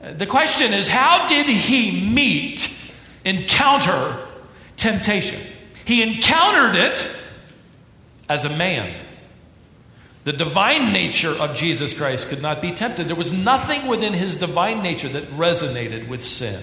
The 0.00 0.26
question 0.26 0.72
is 0.72 0.88
how 0.88 1.26
did 1.26 1.46
he 1.46 2.10
meet, 2.12 2.70
encounter 3.24 4.18
temptation? 4.76 5.40
He 5.84 6.02
encountered 6.02 6.76
it 6.76 7.08
as 8.28 8.44
a 8.44 8.56
man. 8.56 9.06
The 10.24 10.32
divine 10.32 10.92
nature 10.92 11.30
of 11.30 11.56
Jesus 11.56 11.92
Christ 11.94 12.28
could 12.28 12.42
not 12.42 12.62
be 12.62 12.72
tempted. 12.72 13.08
There 13.08 13.16
was 13.16 13.32
nothing 13.32 13.88
within 13.88 14.12
his 14.12 14.36
divine 14.36 14.82
nature 14.82 15.08
that 15.08 15.24
resonated 15.30 16.08
with 16.08 16.22
sin. 16.22 16.62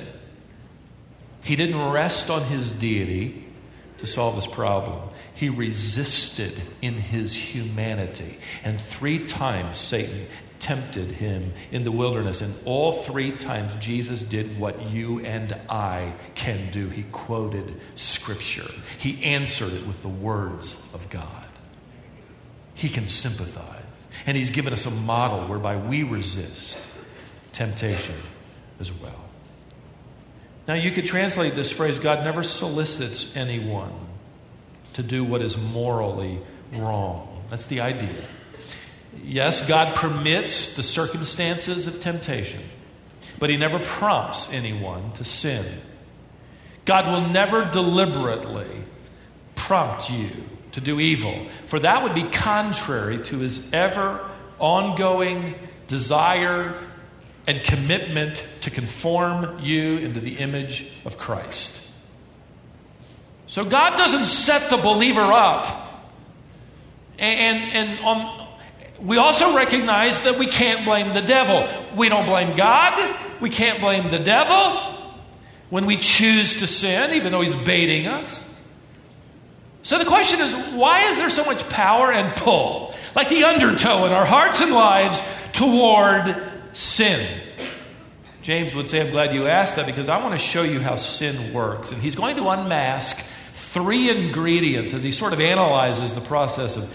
He 1.43 1.55
didn't 1.55 1.91
rest 1.91 2.29
on 2.29 2.43
his 2.43 2.71
deity 2.71 3.45
to 3.97 4.07
solve 4.07 4.35
his 4.35 4.47
problem. 4.47 5.09
He 5.33 5.49
resisted 5.49 6.53
in 6.81 6.95
his 6.95 7.35
humanity. 7.35 8.37
And 8.63 8.79
three 8.79 9.25
times 9.25 9.77
Satan 9.77 10.27
tempted 10.59 11.11
him 11.11 11.53
in 11.71 11.83
the 11.83 11.91
wilderness. 11.91 12.41
And 12.41 12.53
all 12.65 12.91
three 13.03 13.31
times 13.31 13.73
Jesus 13.75 14.21
did 14.21 14.59
what 14.59 14.89
you 14.89 15.19
and 15.21 15.57
I 15.69 16.13
can 16.35 16.69
do. 16.71 16.89
He 16.89 17.03
quoted 17.11 17.79
Scripture, 17.95 18.69
he 18.97 19.23
answered 19.23 19.73
it 19.73 19.87
with 19.87 20.01
the 20.01 20.09
words 20.09 20.91
of 20.93 21.09
God. 21.09 21.45
He 22.73 22.89
can 22.89 23.07
sympathize. 23.07 23.83
And 24.25 24.35
he's 24.35 24.49
given 24.49 24.73
us 24.73 24.85
a 24.85 24.91
model 24.91 25.47
whereby 25.47 25.77
we 25.77 26.03
resist 26.03 26.79
temptation 27.53 28.15
as 28.79 28.91
well. 28.91 29.29
Now, 30.67 30.75
you 30.75 30.91
could 30.91 31.05
translate 31.05 31.53
this 31.53 31.71
phrase 31.71 31.99
God 31.99 32.23
never 32.23 32.43
solicits 32.43 33.35
anyone 33.35 33.93
to 34.93 35.03
do 35.03 35.23
what 35.23 35.41
is 35.41 35.57
morally 35.57 36.39
wrong. 36.73 37.43
That's 37.49 37.65
the 37.65 37.81
idea. 37.81 38.13
Yes, 39.23 39.65
God 39.67 39.95
permits 39.95 40.75
the 40.75 40.83
circumstances 40.83 41.87
of 41.87 42.01
temptation, 42.01 42.61
but 43.39 43.49
He 43.49 43.57
never 43.57 43.79
prompts 43.79 44.51
anyone 44.53 45.11
to 45.13 45.23
sin. 45.23 45.65
God 46.85 47.07
will 47.07 47.29
never 47.29 47.65
deliberately 47.65 48.69
prompt 49.55 50.09
you 50.09 50.29
to 50.71 50.81
do 50.81 50.99
evil, 50.99 51.47
for 51.65 51.79
that 51.79 52.03
would 52.03 52.15
be 52.15 52.23
contrary 52.23 53.19
to 53.25 53.39
His 53.39 53.71
ever 53.73 54.29
ongoing 54.59 55.55
desire 55.87 56.75
and 57.47 57.63
commitment 57.63 58.45
to 58.61 58.69
conform 58.69 59.59
you 59.59 59.97
into 59.97 60.19
the 60.19 60.37
image 60.37 60.87
of 61.05 61.17
Christ. 61.17 61.91
So 63.47 63.65
God 63.65 63.97
doesn't 63.97 64.27
set 64.27 64.69
the 64.69 64.77
believer 64.77 65.21
up 65.21 65.89
and, 67.17 67.73
and 67.73 67.99
on, 68.05 68.38
we 69.01 69.17
also 69.17 69.55
recognize 69.55 70.21
that 70.21 70.37
we 70.37 70.47
can't 70.47 70.85
blame 70.85 71.13
the 71.13 71.21
devil. 71.21 71.67
We 71.95 72.09
don't 72.09 72.25
blame 72.25 72.55
God. 72.55 73.17
We 73.39 73.49
can't 73.49 73.79
blame 73.79 74.11
the 74.11 74.19
devil 74.19 74.97
when 75.69 75.85
we 75.85 75.97
choose 75.97 76.59
to 76.59 76.67
sin, 76.67 77.13
even 77.13 77.31
though 77.31 77.41
he's 77.41 77.55
baiting 77.55 78.07
us. 78.07 78.45
So 79.81 79.97
the 79.97 80.05
question 80.05 80.41
is 80.41 80.53
why 80.73 81.09
is 81.09 81.17
there 81.17 81.29
so 81.29 81.45
much 81.45 81.67
power 81.69 82.11
and 82.11 82.35
pull, 82.35 82.93
like 83.15 83.29
the 83.29 83.45
undertow 83.45 84.05
in 84.05 84.11
our 84.11 84.25
hearts 84.25 84.61
and 84.61 84.73
lives, 84.73 85.21
toward 85.53 86.35
sin? 86.73 87.41
James 88.41 88.73
would 88.73 88.89
say, 88.89 89.01
I'm 89.01 89.11
glad 89.11 89.33
you 89.33 89.47
asked 89.47 89.75
that 89.75 89.85
because 89.85 90.09
I 90.09 90.21
want 90.21 90.33
to 90.33 90.39
show 90.39 90.63
you 90.63 90.79
how 90.79 90.95
sin 90.95 91.53
works. 91.53 91.91
And 91.91 92.01
he's 92.01 92.15
going 92.15 92.35
to 92.37 92.49
unmask 92.49 93.23
three 93.53 94.09
ingredients 94.09 94.93
as 94.93 95.03
he 95.03 95.11
sort 95.11 95.33
of 95.33 95.39
analyzes 95.39 96.13
the 96.13 96.21
process 96.21 96.75
of 96.75 96.93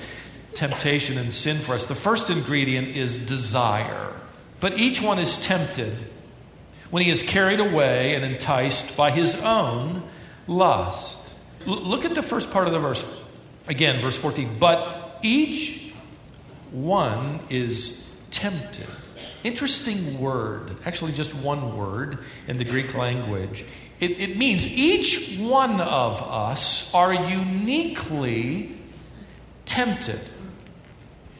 temptation 0.55 1.19
and 1.19 1.33
sin 1.33 1.57
for 1.57 1.75
us. 1.75 1.87
The 1.87 1.95
first 1.95 2.31
ingredient 2.31 2.89
is 2.89 3.19
desire, 3.19 4.13
but 4.61 4.79
each 4.79 5.01
one 5.01 5.19
is 5.19 5.37
tempted 5.41 5.93
when 6.91 7.03
he 7.03 7.11
is 7.11 7.23
carried 7.23 7.61
away 7.61 8.15
and 8.15 8.25
enticed 8.25 8.97
by 8.97 9.11
his 9.11 9.41
own 9.41 10.03
lust. 10.47 11.19
L- 11.67 11.77
look 11.77 12.05
at 12.05 12.15
the 12.15 12.23
first 12.23 12.51
part 12.51 12.67
of 12.67 12.73
the 12.73 12.79
verse. 12.79 13.05
Again, 13.67 14.01
verse 14.01 14.17
14. 14.17 14.59
But 14.59 15.19
each 15.23 15.93
one 16.71 17.41
is 17.49 18.13
tempted. 18.31 18.87
Interesting 19.43 20.19
word, 20.21 20.77
actually, 20.85 21.13
just 21.13 21.35
one 21.35 21.77
word 21.77 22.19
in 22.47 22.59
the 22.59 22.65
Greek 22.65 22.95
language. 22.95 23.65
It, 24.01 24.21
it 24.21 24.37
means 24.37 24.67
each 24.67 25.39
one 25.39 25.81
of 25.81 26.21
us 26.23 26.93
are 26.95 27.13
uniquely 27.13 28.77
tempted. 29.67 30.21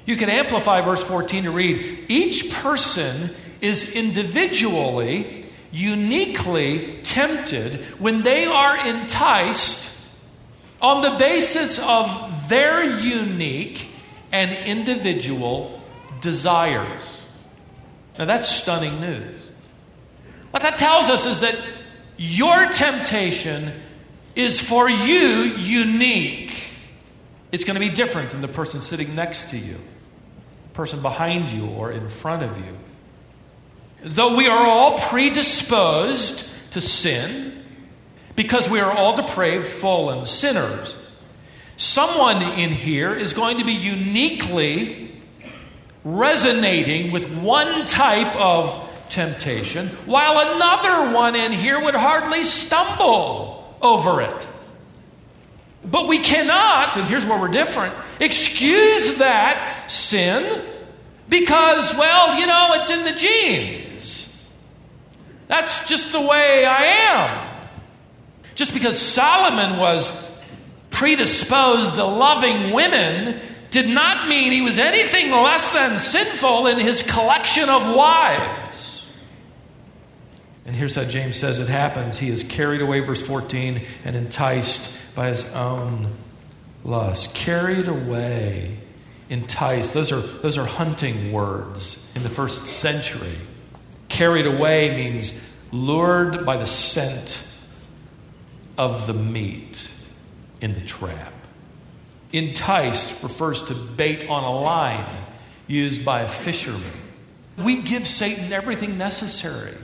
You 0.07 0.17
can 0.17 0.29
amplify 0.29 0.81
verse 0.83 1.03
14 1.03 1.45
to 1.45 1.51
read 1.51 2.07
each 2.09 2.53
person 2.53 3.31
is 3.61 3.95
individually, 3.95 5.47
uniquely 5.73 7.01
tempted 7.03 7.81
when 7.99 8.23
they 8.23 8.45
are 8.45 8.77
enticed 8.87 9.99
on 10.83 11.01
the 11.01 11.17
basis 11.19 11.79
of 11.79 12.49
their 12.51 13.01
unique 13.01 13.89
and 14.33 14.53
individual 14.67 15.81
desires. 16.21 17.23
Now, 18.19 18.27
that's 18.27 18.49
stunning 18.49 19.01
news. 19.01 19.41
What 20.51 20.63
that 20.63 20.79
tells 20.79 21.09
us 21.09 21.25
is 21.25 21.41
that 21.41 21.57
your 22.19 22.67
temptation 22.67 23.73
is 24.37 24.61
for 24.61 24.91
you 24.91 25.27
unique. 25.57 26.53
It's 27.51 27.65
going 27.65 27.75
to 27.75 27.81
be 27.81 27.89
different 27.89 28.31
than 28.31 28.43
the 28.43 28.49
person 28.49 28.81
sitting 28.83 29.15
next 29.15 29.51
to 29.51 29.59
you 29.59 29.79
person 30.75 31.01
behind 31.01 31.51
you 31.51 31.67
or 31.67 31.91
in 31.91 32.09
front 32.09 32.43
of 32.43 32.59
you. 32.59 32.77
Though 34.03 34.37
we 34.37 34.49
are 34.49 34.67
all 34.67 34.99
predisposed 34.99 36.53
to 36.73 36.81
sin, 36.81 37.65
because 38.37 38.69
we 38.69 38.81
are 38.81 38.93
all 38.93 39.17
depraved, 39.17 39.67
fallen 39.67 40.27
sinners. 40.27 40.97
Someone 41.77 42.43
in 42.43 42.71
here 42.71 43.15
is 43.15 43.33
going 43.33 43.59
to 43.59 43.65
be 43.65 43.73
uniquely 43.73 45.11
resonating 46.05 47.13
with 47.13 47.31
one 47.31 47.87
type 47.87 48.37
of 48.37 48.91
temptation, 49.09 49.89
while 50.07 50.57
another 50.57 51.15
one 51.15 51.37
in 51.37 51.53
here 51.53 51.83
would 51.83 51.95
hardly 51.95 52.45
stumble 52.45 53.77
over 53.81 54.21
it. 54.21 54.47
But 55.85 56.09
we 56.09 56.19
cannot, 56.19 56.97
and 56.97 57.07
here's 57.07 57.25
where 57.25 57.39
we're 57.39 57.49
different, 57.49 57.95
excuse 58.21 59.17
that 59.19 59.64
sin 59.91 60.63
because, 61.29 61.95
well, 61.97 62.39
you 62.39 62.47
know, 62.47 62.71
it's 62.75 62.91
in 62.91 63.05
the 63.05 63.13
genes. 63.13 64.51
That's 65.47 65.89
just 65.89 66.13
the 66.13 66.21
way 66.21 66.65
I 66.65 66.83
am. 66.83 67.49
Just 68.55 68.73
because 68.73 69.01
Solomon 69.01 69.79
was 69.79 70.33
predisposed 70.91 71.97
to 71.97 72.05
loving 72.05 72.73
women 72.73 73.41
did 73.71 73.89
not 73.89 74.29
mean 74.29 74.53
he 74.53 74.61
was 74.61 74.79
anything 74.79 75.31
less 75.33 75.71
than 75.71 75.99
sinful 75.99 76.69
in 76.69 76.79
his 76.79 77.03
collection 77.03 77.69
of 77.69 77.95
wives. 77.95 79.11
And 80.65 80.75
here's 80.75 80.95
how 80.95 81.05
James 81.05 81.37
says 81.37 81.59
it 81.59 81.69
happens. 81.69 82.19
He 82.19 82.31
is 82.31 82.43
carried 82.45 82.81
away, 82.81 83.01
verse 83.01 83.27
14, 83.27 83.85
and 84.05 84.17
enticed 84.17 84.97
by 85.15 85.29
his 85.29 85.45
own 85.53 86.13
lust. 86.85 87.35
Carried 87.35 87.89
away, 87.89 88.79
enticed. 89.35 89.93
Those 89.93 90.13
are, 90.13 90.21
those 90.21 90.57
are 90.57 90.65
hunting 90.65 91.33
words 91.33 92.11
in 92.15 92.23
the 92.23 92.31
first 92.31 92.67
century. 92.67 93.37
Carried 94.09 94.47
away 94.47 94.97
means 94.97 95.55
lured 95.73 96.47
by 96.47 96.57
the 96.57 96.67
scent 96.67 97.43
of 98.79 99.09
the 99.09 99.13
meat 99.13 99.91
in 100.61 100.75
the 100.75 100.81
trap. 100.81 101.33
Enticed 102.33 103.23
refers 103.25 103.63
to 103.63 103.75
bait 103.75 104.31
on 104.31 104.45
a 104.45 104.53
line 104.53 105.17
used 105.67 106.05
by 106.05 106.21
a 106.21 106.29
fisherman. 106.29 106.83
We 107.59 107.83
give 107.83 108.07
Satan 108.07 108.53
everything 108.53 108.99
necessary 108.99 109.75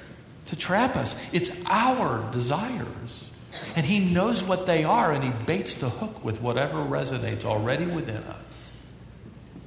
to 0.46 0.56
trap 0.56 0.96
us, 0.96 1.16
it's 1.32 1.50
our 1.66 2.28
desires. 2.32 3.30
And 3.74 3.84
he 3.84 3.98
knows 3.98 4.42
what 4.44 4.66
they 4.66 4.84
are, 4.84 5.12
and 5.12 5.22
he 5.22 5.30
baits 5.30 5.74
the 5.74 5.88
hook 5.88 6.24
with 6.24 6.40
whatever 6.40 6.78
resonates 6.78 7.44
already 7.44 7.86
within 7.86 8.22
us. 8.22 8.49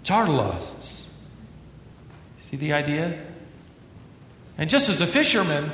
It's 0.03 0.11
our. 0.11 0.59
See 2.41 2.57
the 2.57 2.73
idea? 2.73 3.17
And 4.57 4.69
just 4.69 4.89
as 4.89 4.99
a 4.99 5.07
fisherman 5.07 5.71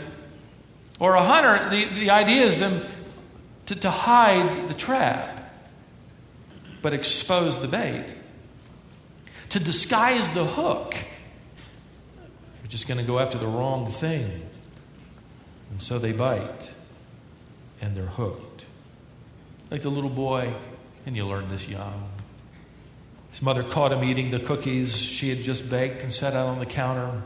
or 1.00 1.16
a 1.16 1.24
hunter, 1.24 1.68
the, 1.72 1.86
the 1.96 2.12
idea 2.12 2.46
is 2.46 2.60
them 2.60 2.86
to, 3.66 3.76
to 3.76 3.90
hide 3.90 4.68
the 4.68 4.76
trap 4.76 5.40
but 6.84 6.94
expose 6.94 7.60
the 7.60 7.68
bait. 7.68 8.14
To 9.50 9.60
disguise 9.60 10.30
the 10.30 10.46
hook, 10.46 10.94
We're 12.62 12.70
just 12.70 12.88
going 12.88 13.00
to 13.00 13.04
go 13.04 13.18
after 13.18 13.40
the 13.40 13.48
wrong 13.48 13.90
thing. 13.90 14.46
And 15.72 15.82
so 15.82 15.98
they 15.98 16.12
bite 16.12 16.72
and 17.82 17.98
they're 17.98 18.06
hooked. 18.06 18.66
Like 19.72 19.82
the 19.82 19.90
little 19.90 20.10
boy, 20.10 20.54
and 21.06 21.16
you 21.16 21.26
learn 21.26 21.50
this 21.50 21.68
young. 21.68 22.09
His 23.40 23.46
mother 23.46 23.64
caught 23.64 23.94
him 23.94 24.04
eating 24.04 24.32
the 24.32 24.40
cookies 24.42 24.98
she 24.98 25.30
had 25.30 25.42
just 25.42 25.70
baked 25.70 26.04
and 26.04 26.14
set 26.14 26.34
out 26.34 26.48
on 26.48 26.60
the 26.60 26.66
counter. 26.66 27.22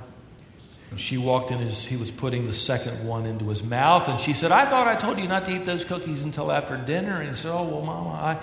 And 0.92 1.00
she 1.00 1.18
walked 1.18 1.50
in 1.50 1.60
as 1.60 1.86
he 1.86 1.96
was 1.96 2.12
putting 2.12 2.46
the 2.46 2.54
second 2.54 3.08
one 3.08 3.26
into 3.26 3.46
his 3.46 3.64
mouth, 3.64 4.08
and 4.08 4.20
she 4.20 4.34
said, 4.34 4.52
I 4.52 4.66
thought 4.66 4.86
I 4.86 4.96
told 4.96 5.18
you 5.18 5.28
not 5.28 5.46
to 5.46 5.56
eat 5.56 5.66
those 5.66 5.84
cookies 5.84 6.22
until 6.22 6.52
after 6.52 6.78
dinner. 6.78 7.20
And 7.20 7.30
he 7.30 7.36
said, 7.36 7.52
Oh, 7.52 7.64
well, 7.64 7.82
Mama, 7.82 8.40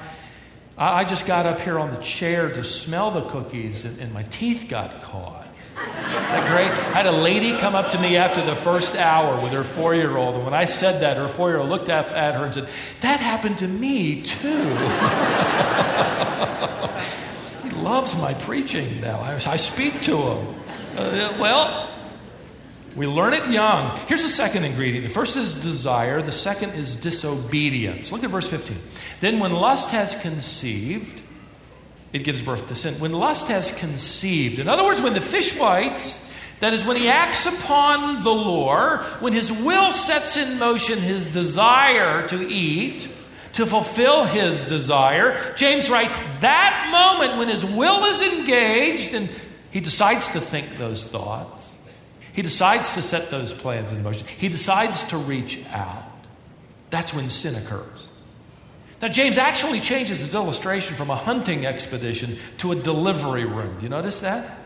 I, 0.77 1.01
I 1.01 1.05
just 1.05 1.27
got 1.27 1.47
up 1.47 1.61
here 1.61 1.79
on 1.79 1.95
the 1.95 2.01
chair 2.01 2.53
to 2.53 2.65
smell 2.65 3.13
the 3.13 3.23
cookies 3.23 3.85
and, 3.85 4.01
and 4.01 4.13
my 4.13 4.25
teeth 4.25 4.67
got 4.69 5.01
caught. 5.03 5.47
Isn't 5.77 6.47
great? 6.49 6.73
I 6.73 6.99
had 6.99 7.07
a 7.07 7.13
lady 7.13 7.57
come 7.57 7.77
up 7.77 7.93
to 7.93 8.01
me 8.01 8.17
after 8.17 8.45
the 8.45 8.57
first 8.57 8.97
hour 8.97 9.41
with 9.41 9.53
her 9.53 9.63
four 9.63 9.95
year 9.95 10.17
old, 10.17 10.35
and 10.35 10.45
when 10.45 10.55
I 10.55 10.65
said 10.65 11.03
that, 11.03 11.19
her 11.19 11.29
four 11.29 11.51
year 11.51 11.59
old 11.59 11.69
looked 11.69 11.89
at, 11.89 12.09
at 12.09 12.35
her 12.35 12.45
and 12.45 12.53
said, 12.53 12.69
That 13.03 13.21
happened 13.21 13.61
to 13.61 13.69
me 13.69 14.23
too. 14.23 14.49
loves 17.91 18.17
my 18.17 18.33
preaching 18.35 19.01
now. 19.01 19.19
I, 19.19 19.35
I 19.35 19.57
speak 19.57 20.01
to 20.03 20.17
him. 20.17 20.55
Uh, 20.97 21.35
well, 21.41 21.91
we 22.95 23.09
learn 23.09 23.35
it 23.35 23.51
young. 23.51 23.99
Here's 24.07 24.23
the 24.23 24.29
second 24.29 24.63
ingredient. 24.63 25.05
The 25.05 25.13
first 25.13 25.37
is 25.37 25.55
desire, 25.55 26.23
the 26.23 26.31
second 26.31 26.71
is 26.75 26.95
disobedience. 26.95 28.13
Look 28.13 28.23
at 28.23 28.31
verse 28.31 28.47
15. 28.47 28.79
Then, 29.19 29.41
when 29.41 29.53
lust 29.53 29.91
has 29.91 30.15
conceived, 30.15 31.21
it 32.13 32.21
gives 32.21 32.41
birth 32.41 32.69
to 32.69 32.77
sin. 32.77 32.95
When 33.01 33.11
lust 33.11 33.49
has 33.49 33.73
conceived, 33.73 34.61
in 34.61 34.69
other 34.69 34.85
words, 34.85 35.03
when 35.03 35.15
the 35.15 35.21
fish 35.21 35.59
bites, 35.59 36.31
that 36.61 36.73
is, 36.73 36.85
when 36.85 36.97
he 36.97 37.09
acts 37.09 37.45
upon 37.45 38.23
the 38.23 38.31
lure, 38.31 39.03
when 39.19 39.33
his 39.33 39.51
will 39.51 39.91
sets 39.91 40.37
in 40.37 40.61
motion 40.61 41.01
his 41.01 41.27
desire 41.27 42.29
to 42.29 42.41
eat, 42.41 43.09
to 43.61 43.67
fulfill 43.67 44.25
his 44.25 44.63
desire, 44.63 45.55
James 45.55 45.89
writes, 45.91 46.19
that 46.41 46.89
moment 46.91 47.39
when 47.39 47.49
his 47.49 47.65
will 47.65 48.05
is 48.05 48.21
engaged 48.23 49.15
and 49.15 49.29
he 49.71 49.81
decides 49.81 50.29
to 50.29 50.41
think 50.41 50.79
those 50.79 51.05
thoughts, 51.05 51.75
he 52.33 52.43
decides 52.43 52.95
to 52.95 53.03
set 53.03 53.31
those 53.31 53.53
plans 53.53 53.93
in 53.93 54.03
motion. 54.03 54.27
He 54.27 54.49
decides 54.49 55.05
to 55.05 55.19
reach 55.19 55.63
out. 55.73 56.05
That's 56.89 57.13
when 57.13 57.29
sin 57.29 57.55
occurs. 57.55 58.09
Now, 59.03 59.09
James 59.09 59.39
actually 59.39 59.81
changes 59.81 60.21
his 60.21 60.35
illustration 60.35 60.97
from 60.97 61.11
a 61.11 61.17
hunting 61.17 61.67
expedition 61.67 62.39
to 62.59 62.73
a 62.73 62.77
delivery 62.77 63.45
room. 63.45 63.77
Do 63.77 63.83
you 63.83 63.89
notice 63.89 64.21
that? 64.21 64.59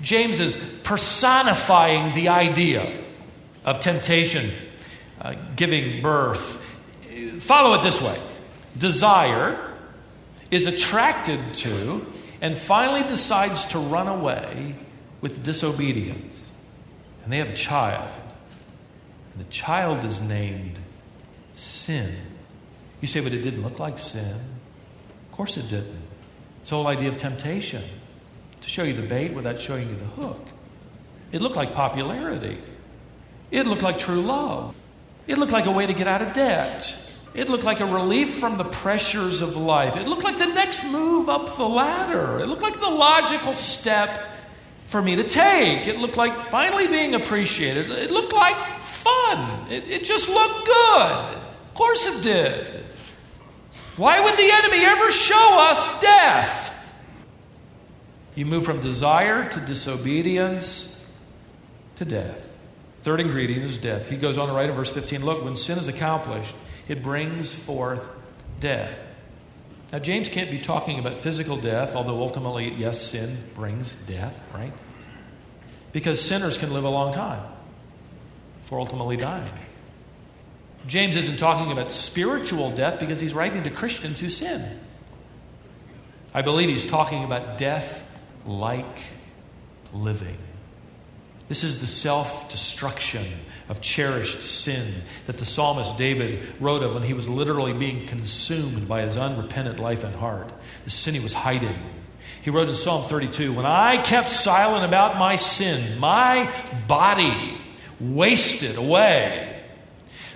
James 0.00 0.38
is 0.38 0.56
personifying 0.84 2.14
the 2.14 2.28
idea 2.28 3.04
of 3.64 3.80
temptation 3.80 4.50
uh, 5.20 5.34
giving 5.56 6.00
birth. 6.00 6.62
Follow 7.40 7.74
it 7.74 7.82
this 7.82 8.00
way 8.00 8.20
desire 8.78 9.74
is 10.50 10.66
attracted 10.66 11.54
to 11.54 12.06
and 12.40 12.56
finally 12.56 13.02
decides 13.08 13.66
to 13.66 13.78
run 13.78 14.08
away 14.08 14.74
with 15.20 15.42
disobedience 15.42 16.46
and 17.26 17.32
they 17.32 17.38
have 17.38 17.50
a 17.50 17.56
child. 17.56 18.08
And 19.34 19.44
the 19.44 19.50
child 19.50 20.04
is 20.04 20.20
named 20.20 20.78
sin. 21.54 22.14
You 23.00 23.08
say, 23.08 23.20
but 23.20 23.32
it 23.32 23.42
didn't 23.42 23.64
look 23.64 23.80
like 23.80 23.98
sin. 23.98 24.36
Of 25.24 25.32
course 25.32 25.56
it 25.56 25.68
didn't. 25.68 26.02
It's 26.60 26.70
the 26.70 26.76
whole 26.76 26.86
idea 26.86 27.08
of 27.08 27.16
temptation 27.16 27.82
to 28.60 28.68
show 28.68 28.84
you 28.84 28.92
the 28.92 29.02
bait 29.02 29.32
without 29.32 29.60
showing 29.60 29.88
you 29.88 29.96
the 29.96 30.04
hook. 30.04 30.40
It 31.32 31.40
looked 31.40 31.56
like 31.56 31.74
popularity. 31.74 32.58
It 33.50 33.66
looked 33.66 33.82
like 33.82 33.98
true 33.98 34.20
love. 34.20 34.74
It 35.26 35.36
looked 35.36 35.52
like 35.52 35.66
a 35.66 35.72
way 35.72 35.86
to 35.86 35.94
get 35.94 36.06
out 36.06 36.22
of 36.22 36.32
debt. 36.32 36.96
It 37.36 37.50
looked 37.50 37.64
like 37.64 37.80
a 37.80 37.86
relief 37.86 38.38
from 38.38 38.56
the 38.56 38.64
pressures 38.64 39.42
of 39.42 39.56
life. 39.56 39.96
It 39.96 40.08
looked 40.08 40.24
like 40.24 40.38
the 40.38 40.46
next 40.46 40.84
move 40.84 41.28
up 41.28 41.56
the 41.56 41.68
ladder. 41.68 42.40
It 42.40 42.46
looked 42.46 42.62
like 42.62 42.80
the 42.80 42.88
logical 42.88 43.52
step 43.52 44.30
for 44.86 45.02
me 45.02 45.16
to 45.16 45.24
take. 45.24 45.86
It 45.86 45.98
looked 45.98 46.16
like 46.16 46.34
finally 46.46 46.86
being 46.86 47.14
appreciated. 47.14 47.90
It 47.90 48.10
looked 48.10 48.32
like 48.32 48.56
fun. 48.78 49.70
It, 49.70 49.86
it 49.86 50.04
just 50.04 50.30
looked 50.30 50.66
good. 50.66 51.36
Of 51.36 51.74
course 51.74 52.06
it 52.06 52.22
did. 52.22 52.84
Why 53.98 54.20
would 54.22 54.36
the 54.38 54.50
enemy 54.50 54.84
ever 54.84 55.10
show 55.10 55.58
us 55.60 56.00
death? 56.00 56.72
You 58.34 58.46
move 58.46 58.64
from 58.64 58.80
desire 58.80 59.48
to 59.50 59.60
disobedience 59.60 61.06
to 61.96 62.06
death. 62.06 62.52
Third 63.02 63.20
ingredient 63.20 63.64
is 63.64 63.78
death. 63.78 64.08
He 64.10 64.16
goes 64.16 64.38
on 64.38 64.48
to 64.48 64.54
write 64.54 64.68
in 64.68 64.74
verse 64.74 64.90
15 64.90 65.24
Look, 65.24 65.44
when 65.44 65.56
sin 65.56 65.78
is 65.78 65.88
accomplished, 65.88 66.54
it 66.88 67.02
brings 67.02 67.54
forth 67.54 68.08
death. 68.60 68.98
Now, 69.92 69.98
James 70.00 70.28
can't 70.28 70.50
be 70.50 70.58
talking 70.58 70.98
about 70.98 71.14
physical 71.14 71.56
death, 71.56 71.94
although 71.94 72.20
ultimately, 72.20 72.72
yes, 72.74 73.00
sin 73.00 73.38
brings 73.54 73.94
death, 73.94 74.40
right? 74.52 74.72
Because 75.92 76.20
sinners 76.20 76.58
can 76.58 76.72
live 76.72 76.84
a 76.84 76.88
long 76.88 77.12
time 77.12 77.42
before 78.62 78.80
ultimately 78.80 79.16
dying. 79.16 79.50
James 80.86 81.16
isn't 81.16 81.38
talking 81.38 81.72
about 81.72 81.92
spiritual 81.92 82.70
death 82.70 83.00
because 83.00 83.20
he's 83.20 83.34
writing 83.34 83.64
to 83.64 83.70
Christians 83.70 84.20
who 84.20 84.28
sin. 84.28 84.80
I 86.34 86.42
believe 86.42 86.68
he's 86.68 86.88
talking 86.88 87.24
about 87.24 87.58
death 87.58 88.02
like 88.44 88.98
living. 89.92 90.38
This 91.48 91.62
is 91.62 91.80
the 91.80 91.86
self 91.86 92.50
destruction 92.50 93.24
of 93.68 93.80
cherished 93.80 94.42
sin 94.42 95.02
that 95.26 95.38
the 95.38 95.44
psalmist 95.44 95.96
David 95.96 96.40
wrote 96.60 96.82
of 96.82 96.94
when 96.94 97.02
he 97.02 97.14
was 97.14 97.28
literally 97.28 97.72
being 97.72 98.06
consumed 98.06 98.88
by 98.88 99.02
his 99.02 99.16
unrepentant 99.16 99.78
life 99.78 100.02
and 100.02 100.14
heart, 100.14 100.50
the 100.84 100.90
sin 100.90 101.14
he 101.14 101.20
was 101.20 101.32
hiding. 101.32 101.76
He 102.42 102.50
wrote 102.50 102.68
in 102.68 102.74
Psalm 102.74 103.08
32 103.08 103.52
When 103.52 103.66
I 103.66 104.02
kept 104.02 104.30
silent 104.30 104.84
about 104.84 105.18
my 105.18 105.36
sin, 105.36 105.98
my 105.98 106.52
body 106.88 107.58
wasted 108.00 108.76
away. 108.76 109.52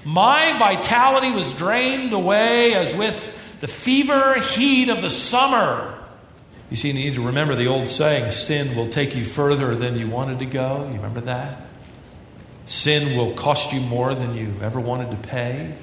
My 0.04 0.58
vitality 0.58 1.30
was 1.30 1.52
drained 1.54 2.12
away 2.12 2.74
as 2.74 2.94
with 2.94 3.36
the 3.60 3.68
fever 3.68 4.40
heat 4.40 4.88
of 4.88 5.00
the 5.02 5.10
summer. 5.10 5.99
You 6.70 6.76
see, 6.76 6.88
you 6.88 6.94
need 6.94 7.14
to 7.14 7.26
remember 7.26 7.56
the 7.56 7.66
old 7.66 7.88
saying 7.88 8.30
sin 8.30 8.76
will 8.76 8.88
take 8.88 9.16
you 9.16 9.24
further 9.24 9.74
than 9.74 9.98
you 9.98 10.08
wanted 10.08 10.38
to 10.38 10.46
go. 10.46 10.86
You 10.88 10.96
remember 10.96 11.20
that? 11.22 11.62
Sin 12.66 13.16
will 13.16 13.34
cost 13.34 13.72
you 13.72 13.80
more 13.80 14.14
than 14.14 14.36
you 14.36 14.54
ever 14.62 14.78
wanted 14.78 15.10
to 15.10 15.16
pay. 15.28 15.74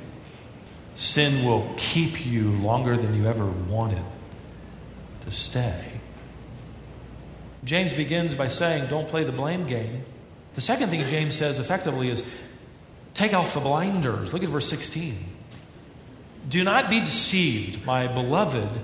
Sin 0.96 1.46
will 1.46 1.74
keep 1.76 2.26
you 2.26 2.52
longer 2.52 2.96
than 2.96 3.14
you 3.14 3.28
ever 3.28 3.46
wanted 3.46 4.04
to 5.26 5.32
stay. 5.32 5.92
James 7.66 7.94
begins 7.94 8.34
by 8.34 8.48
saying, 8.48 8.90
Don't 8.90 9.10
play 9.10 9.26
the 9.26 9.34
blame 9.34 9.68
game. 9.68 10.06
The 10.56 10.62
second 10.62 10.90
thing 10.90 11.06
James 11.08 11.36
says 11.36 11.60
effectively 11.60 12.10
is, 12.10 12.24
Take 13.14 13.34
off 13.34 13.54
the 13.54 13.60
blinders. 13.60 14.32
Look 14.32 14.44
at 14.44 14.50
verse 14.50 14.70
16. 14.70 15.18
Do 16.48 16.64
not 16.64 16.90
be 16.90 17.02
deceived, 17.02 17.86
my 17.86 18.08
beloved 18.08 18.80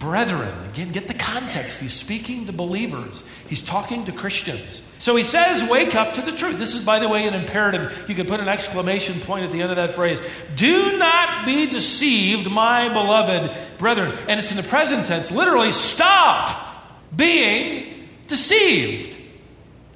brethren. 0.00 0.52
Again, 0.70 0.90
get 0.90 1.06
the 1.06 1.14
context. 1.14 1.80
He's 1.80 1.94
speaking 1.94 2.46
to 2.46 2.52
believers, 2.52 3.22
he's 3.46 3.64
talking 3.64 4.06
to 4.06 4.12
Christians. 4.12 4.82
So 4.98 5.14
he 5.16 5.22
says, 5.22 5.68
Wake 5.70 5.94
up 5.94 6.14
to 6.14 6.22
the 6.22 6.32
truth. 6.32 6.58
This 6.58 6.74
is, 6.74 6.82
by 6.82 6.98
the 6.98 7.08
way, 7.08 7.26
an 7.26 7.34
imperative. 7.34 8.06
You 8.08 8.14
could 8.14 8.28
put 8.28 8.40
an 8.40 8.48
exclamation 8.48 9.20
point 9.20 9.44
at 9.44 9.52
the 9.52 9.62
end 9.62 9.70
of 9.70 9.76
that 9.76 9.92
phrase. 9.92 10.20
Do 10.56 10.98
not 10.98 11.46
be 11.46 11.66
deceived, 11.66 12.50
my 12.50 12.88
beloved 12.88 13.56
brethren. 13.78 14.12
And 14.28 14.40
it's 14.40 14.50
in 14.50 14.56
the 14.56 14.62
present 14.62 15.06
tense. 15.06 15.30
Literally, 15.30 15.72
stop 15.72 16.84
being 17.14 18.08
deceived. 18.26 19.16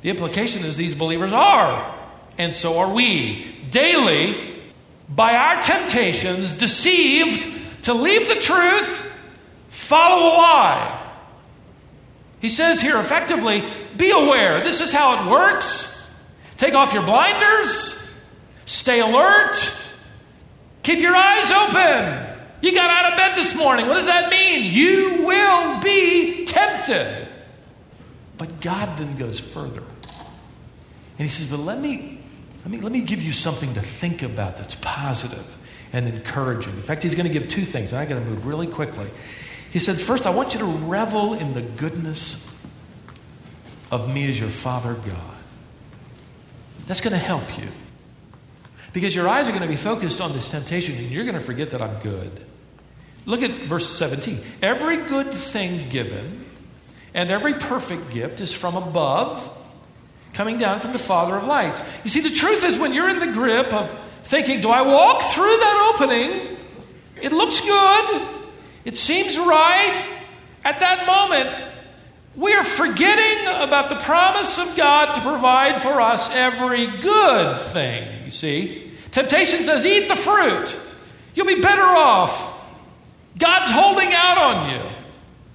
The 0.01 0.11
implication 0.11 0.64
is 0.64 0.77
these 0.77 0.95
believers 0.95 1.33
are, 1.33 1.95
and 2.37 2.55
so 2.55 2.79
are 2.79 2.93
we, 2.93 3.47
daily, 3.71 4.61
by 5.09 5.35
our 5.35 5.62
temptations, 5.62 6.53
deceived 6.53 7.85
to 7.85 7.95
leave 7.95 8.29
the 8.29 8.35
truth, 8.35 9.04
follow 9.75 10.29
a 10.29 10.33
lie. 10.37 11.13
He 12.41 12.49
says 12.49 12.81
here 12.81 12.99
effectively, 12.99 13.65
be 13.97 14.11
aware. 14.11 14.63
This 14.63 14.81
is 14.81 14.93
how 14.93 15.27
it 15.27 15.31
works. 15.31 15.91
Take 16.57 16.75
off 16.75 16.93
your 16.93 17.03
blinders, 17.03 18.15
stay 18.65 19.01
alert, 19.01 19.57
keep 20.83 21.01
your 21.01 21.17
eyes 21.17 21.51
open. 21.51 22.35
You 22.63 22.75
got 22.75 22.89
out 22.89 23.13
of 23.13 23.19
bed 23.19 23.37
this 23.37 23.55
morning. 23.55 23.89
What 23.89 23.95
does 23.95 24.07
that 24.07 24.31
mean? 24.31 24.73
You 24.73 25.25
will 25.25 25.81
be 25.83 26.47
tempted. 26.47 27.29
But 28.39 28.61
God 28.61 28.99
then 28.99 29.17
goes 29.17 29.39
further. 29.39 29.83
And 31.19 31.27
he 31.27 31.29
says, 31.29 31.51
But 31.51 31.61
let 31.61 31.81
me, 31.81 32.23
let 32.61 32.71
me, 32.71 32.81
let 32.81 32.93
me 32.93 33.01
give 33.01 33.21
you 33.21 33.33
something 33.33 33.75
to 33.75 33.83
think 33.83 34.23
about 34.23 34.57
that's 34.57 34.77
positive 34.77 35.45
and 35.93 36.09
encouraging. 36.09 36.75
In 36.75 36.83
fact, 36.83 37.03
he's 37.03 37.15
going 37.15 37.27
to 37.27 37.33
give 37.33 37.49
two 37.49 37.65
things, 37.65 37.93
and 37.93 38.01
I 38.01 38.07
got 38.07 38.17
to 38.17 38.21
move 38.21 38.47
really 38.47 38.67
quickly. 38.67 39.09
He 39.75 39.81
said, 39.81 39.99
First, 40.01 40.25
I 40.25 40.31
want 40.31 40.55
you 40.55 40.61
to 40.61 40.67
revel 40.67 41.35
in 41.35 41.53
the 41.53 41.61
goodness 41.61 42.49
of 43.91 44.09
me 44.15 44.31
as 44.31 44.39
your 44.39 44.49
Father 44.49 44.95
God. 44.95 45.43
That's 46.87 47.01
going 47.01 47.11
to 47.11 47.19
help 47.19 47.59
you. 47.59 47.67
Because 48.93 49.17
your 49.17 49.29
eyes 49.29 49.49
are 49.49 49.51
going 49.51 49.65
to 49.65 49.69
be 49.69 49.75
focused 49.75 50.21
on 50.21 50.33
this 50.33 50.49
temptation, 50.49 50.95
and 50.95 51.11
you're 51.11 51.25
going 51.25 51.35
to 51.35 51.41
forget 51.41 51.73
that 51.73 51.83
I'm 51.83 51.99
good. 51.99 52.31
Look 53.27 53.43
at 53.43 53.63
verse 53.63 53.89
17. 53.89 54.39
Every 54.63 54.97
good 55.09 55.35
thing 55.35 55.89
given 55.89 56.45
and 57.13 57.33
every 57.33 57.55
perfect 57.55 58.13
gift 58.13 58.41
is 58.41 58.55
from 58.55 58.77
above, 58.77 59.51
coming 60.35 60.57
down 60.57 60.79
from 60.79 60.93
the 60.93 61.01
Father 61.01 61.35
of 61.35 61.47
lights. 61.47 61.83
You 62.05 62.11
see, 62.11 62.21
the 62.21 62.31
truth 62.31 62.63
is, 62.63 62.79
when 62.79 62.95
you're 62.95 63.11
in 63.11 63.19
the 63.19 63.33
grip 63.33 63.73
of 63.73 63.93
thinking, 64.23 64.61
Do 64.61 64.71
I 64.71 64.83
walk 64.83 65.21
through 65.33 65.57
that 65.57 65.95
opening? 65.97 66.59
It 67.21 67.33
looks 67.33 67.61
good. 67.61 68.44
It 68.85 68.97
seems 68.97 69.38
right. 69.38 70.18
At 70.64 70.81
that 70.81 71.07
moment, 71.07 71.73
we 72.37 72.53
are 72.53 72.64
forgetting 72.64 73.47
about 73.62 73.90
the 73.90 73.97
promise 73.97 74.59
of 74.59 74.77
God 74.77 75.14
to 75.14 75.20
provide 75.20 75.83
for 75.83 76.01
us 76.01 76.31
every 76.35 76.87
good 76.87 77.59
thing. 77.59 78.25
You 78.25 78.31
see, 78.31 78.92
temptation 79.11 79.64
says, 79.64 79.87
eat 79.87 80.09
the 80.09 80.16
fruit. 80.16 80.79
You'll 81.35 81.47
be 81.47 81.61
better 81.61 81.83
off. 81.83 82.53
God's 83.38 83.70
holding 83.70 84.12
out 84.12 84.38
on 84.38 84.70
you. 84.70 84.90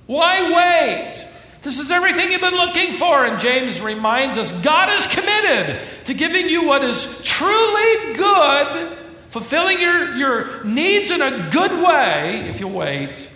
Why 0.08 0.52
wait? 0.52 1.26
This 1.62 1.80
is 1.80 1.92
everything 1.92 2.32
you've 2.32 2.42
been 2.42 2.54
looking 2.54 2.94
for. 2.94 3.26
And 3.26 3.40
James 3.40 3.82
reminds 3.82 4.38
us 4.38 4.52
God 4.62 4.90
is 4.90 5.06
committed 5.08 5.82
to 6.06 6.14
giving 6.14 6.48
you 6.48 6.66
what 6.66 6.84
is 6.84 7.22
truly 7.24 8.14
good, 8.16 8.98
fulfilling 9.30 9.80
your, 9.80 10.16
your 10.16 10.64
needs 10.64 11.12
in 11.12 11.22
a 11.22 11.50
good 11.50 11.72
way 11.84 12.50
if 12.50 12.60
you'll 12.60 12.72
wait, 12.72 13.30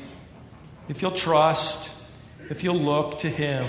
if 0.90 1.02
you'll 1.02 1.12
trust 1.12 1.94
if 2.50 2.64
you'll 2.64 2.80
look 2.80 3.20
to 3.20 3.30
Him, 3.30 3.66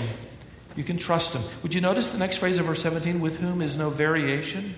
you 0.75 0.83
can 0.83 0.97
trust 0.97 1.33
Him. 1.33 1.41
Would 1.63 1.73
you 1.73 1.81
notice 1.81 2.11
the 2.11 2.17
next 2.17 2.37
phrase 2.37 2.59
of 2.59 2.65
verse 2.65 2.81
17? 2.81 3.19
With 3.19 3.37
whom 3.37 3.61
is 3.61 3.77
no 3.77 3.89
variation 3.89 4.75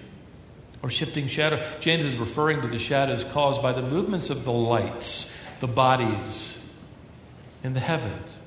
or 0.83 0.89
shifting 0.89 1.27
shadow? 1.27 1.61
James 1.79 2.05
is 2.05 2.15
referring 2.15 2.61
to 2.61 2.67
the 2.67 2.79
shadows 2.79 3.23
caused 3.23 3.61
by 3.61 3.73
the 3.73 3.81
movements 3.81 4.29
of 4.29 4.45
the 4.45 4.51
lights, 4.51 5.43
the 5.59 5.67
bodies 5.67 6.57
in 7.63 7.73
the 7.73 7.79
heavens. 7.79 8.37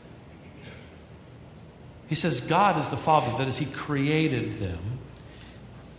He 2.08 2.14
says 2.14 2.40
God 2.40 2.78
is 2.78 2.88
the 2.88 2.96
Father, 2.96 3.36
that 3.38 3.48
is, 3.48 3.58
He 3.58 3.66
created 3.66 4.58
them. 4.58 4.98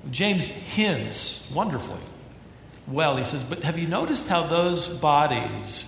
James 0.10 0.48
hints 0.48 1.52
wonderfully. 1.52 2.00
Well, 2.88 3.18
he 3.18 3.24
says, 3.24 3.44
but 3.44 3.64
have 3.64 3.78
you 3.78 3.88
noticed 3.88 4.28
how 4.28 4.48
those 4.48 4.88
bodies 4.90 5.88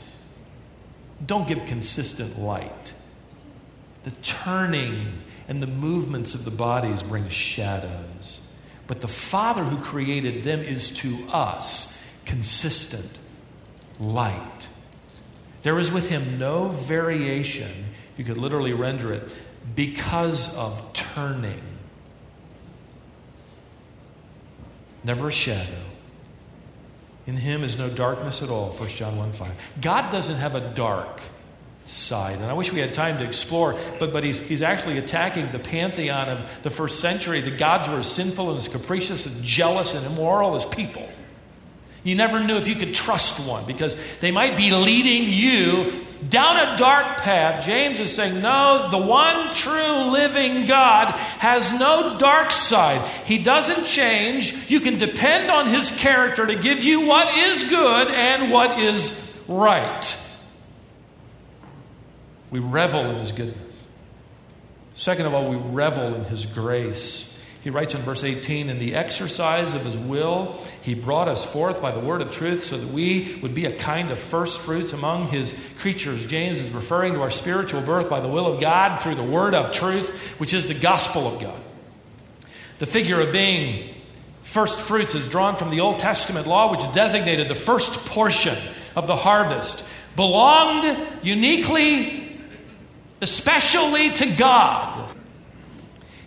don't 1.26 1.48
give 1.48 1.66
consistent 1.66 2.40
light? 2.40 2.94
The 4.04 4.12
turning 4.22 5.22
and 5.48 5.62
the 5.62 5.68
movements 5.68 6.34
of 6.34 6.46
the 6.46 6.52
bodies 6.52 7.04
bring 7.04 7.30
shadows. 7.30 8.40
But 8.88 9.02
the 9.02 9.08
Father 9.08 9.64
who 9.64 9.78
created 9.84 10.44
them 10.44 10.60
is 10.60 10.92
to 11.00 11.28
us 11.30 12.04
consistent 12.26 13.20
light. 14.00 14.68
There 15.64 15.80
is 15.80 15.92
with 15.92 16.10
him 16.10 16.38
no 16.38 16.68
variation. 16.68 17.86
You 18.18 18.26
could 18.26 18.38
literally 18.38 18.74
render 18.74 19.14
it 19.14 19.30
because 19.76 20.56
of 20.56 20.94
turning. 20.94 21.62
Never 25.04 25.30
a 25.30 25.32
shadow. 25.32 25.84
In 27.26 27.38
him 27.38 27.64
is 27.64 27.78
no 27.78 27.90
darkness 27.90 28.42
at 28.42 28.50
all, 28.50 28.72
1 28.72 28.90
John 28.90 29.18
1 29.18 29.32
5. 29.32 29.52
God 29.82 30.12
doesn't 30.12 30.36
have 30.36 30.56
a 30.56 30.74
dark 30.74 31.22
side. 31.86 32.36
And 32.36 32.46
I 32.46 32.54
wish 32.54 32.72
we 32.72 32.80
had 32.80 32.94
time 32.94 33.18
to 33.20 33.26
explore, 33.26 33.78
but, 34.00 34.14
but 34.14 34.24
he's, 34.24 34.40
he's 34.40 34.62
actually 34.62 34.98
attacking 34.98 35.52
the 35.52 35.60
pantheon 35.60 36.30
of 36.30 36.64
the 36.64 36.70
first 36.70 37.00
century. 37.00 37.42
The 37.42 37.52
gods 37.52 37.90
were 37.90 38.00
as 38.00 38.12
sinful 38.12 38.50
and 38.50 38.58
as 38.58 38.68
capricious 38.68 39.26
and 39.26 39.44
jealous 39.44 39.94
and 39.94 40.06
immoral 40.06 40.56
as 40.56 40.66
people. 40.66 41.08
You 42.04 42.16
never 42.16 42.44
knew 42.44 42.58
if 42.58 42.68
you 42.68 42.76
could 42.76 42.94
trust 42.94 43.48
one 43.48 43.66
because 43.66 43.98
they 44.20 44.32
might 44.32 44.58
be 44.58 44.72
leading 44.72 45.30
you 45.30 46.06
down 46.30 46.58
a 46.58 46.78
dark 46.78 47.18
path. 47.18 47.66
James 47.66 48.00
is 48.00 48.14
saying, 48.14 48.42
No, 48.42 48.90
the 48.92 48.98
one 48.98 49.54
true 49.54 50.12
living 50.12 50.66
God 50.66 51.12
has 51.40 51.74
no 51.80 52.18
dark 52.18 52.52
side. 52.52 53.06
He 53.26 53.38
doesn't 53.38 53.86
change. 53.86 54.70
You 54.70 54.82
can 54.82 54.98
depend 54.98 55.50
on 55.50 55.68
his 55.68 55.92
character 55.92 56.46
to 56.46 56.56
give 56.56 56.84
you 56.84 57.08
what 57.08 57.34
is 57.38 57.64
good 57.64 58.10
and 58.10 58.52
what 58.52 58.80
is 58.80 59.34
right. 59.48 60.18
We 62.52 62.60
revel 62.60 63.06
in 63.06 63.16
his 63.16 63.32
goodness. 63.32 63.82
Second 64.96 65.26
of 65.26 65.34
all, 65.34 65.50
we 65.50 65.58
revel 65.58 66.14
in 66.14 66.24
his 66.26 66.46
grace. 66.46 67.33
He 67.64 67.70
writes 67.70 67.96
in 67.96 68.02
verse 68.02 68.26
18, 68.26 68.70
In 68.70 68.78
the 68.78 68.94
exercise 68.94 69.74
of 69.74 69.86
his 69.86 69.98
will, 69.98 70.60
he 70.82 70.94
brought 70.94 71.30
us 71.30 71.46
forth 71.50 71.82
by 71.82 71.92
the 71.92 72.00
word 72.00 72.22
of 72.22 72.30
truth 72.30 72.66
so 72.66 72.78
that 72.78 72.90
we 72.90 73.40
would 73.42 73.54
be 73.54 73.66
a 73.66 73.76
kind 73.76 74.12
of 74.12 74.20
first 74.20 74.60
fruits 74.60 74.92
among 74.92 75.30
his 75.30 75.58
creatures. 75.80 76.26
James 76.26 76.58
is 76.58 76.72
referring 76.72 77.14
to 77.14 77.22
our 77.22 77.32
spiritual 77.32 77.80
birth 77.80 78.10
by 78.10 78.20
the 78.20 78.28
will 78.28 78.48
of 78.48 78.60
God 78.60 79.00
through 79.00 79.16
the 79.16 79.24
word 79.24 79.56
of 79.56 79.72
truth, 79.72 80.12
which 80.40 80.54
is 80.54 80.68
the 80.68 80.74
gospel 80.74 81.26
of 81.26 81.40
God. 81.40 81.60
The 82.80 82.86
figure 82.86 83.22
of 83.22 83.32
being 83.32 83.96
first 84.42 84.82
fruits 84.82 85.16
is 85.16 85.30
drawn 85.30 85.56
from 85.56 85.70
the 85.70 85.80
Old 85.80 86.00
Testament 86.00 86.46
law, 86.46 86.70
which 86.70 86.92
designated 86.92 87.48
the 87.48 87.56
first 87.56 88.06
portion 88.08 88.58
of 88.94 89.08
the 89.08 89.16
harvest, 89.16 89.90
belonged 90.18 90.98
uniquely 91.22 92.42
especially 93.22 94.12
to 94.12 94.26
God. 94.36 95.13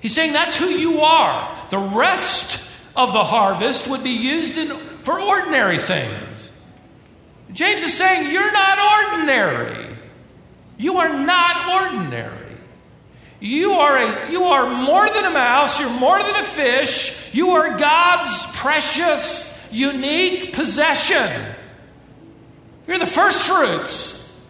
He's 0.07 0.15
saying 0.15 0.35
that's 0.35 0.57
who 0.57 0.67
you 0.67 1.01
are. 1.01 1.67
The 1.69 1.81
rest 1.81 2.65
of 2.95 3.13
the 3.13 3.25
harvest 3.25 3.89
would 3.89 4.05
be 4.05 4.11
used 4.11 4.57
in, 4.57 4.69
for 4.69 5.21
ordinary 5.21 5.81
things. 5.81 6.49
James 7.53 7.83
is 7.83 7.93
saying 7.93 8.31
you're 8.31 8.53
not 8.53 9.17
ordinary. 9.19 9.97
You 10.79 10.99
are 10.99 11.09
not 11.09 11.83
ordinary. 11.83 12.57
You 13.41 13.73
are, 13.73 13.97
a, 13.97 14.31
you 14.31 14.45
are 14.45 14.71
more 14.85 15.11
than 15.11 15.25
a 15.25 15.31
mouse, 15.31 15.81
you're 15.81 15.91
more 15.91 16.23
than 16.23 16.37
a 16.37 16.45
fish, 16.45 17.35
you 17.35 17.51
are 17.51 17.77
God's 17.77 18.47
precious, 18.53 19.67
unique 19.73 20.53
possession. 20.53 21.53
You're 22.87 23.01
the 23.01 23.07
first 23.07 23.43
fruits 23.43 24.41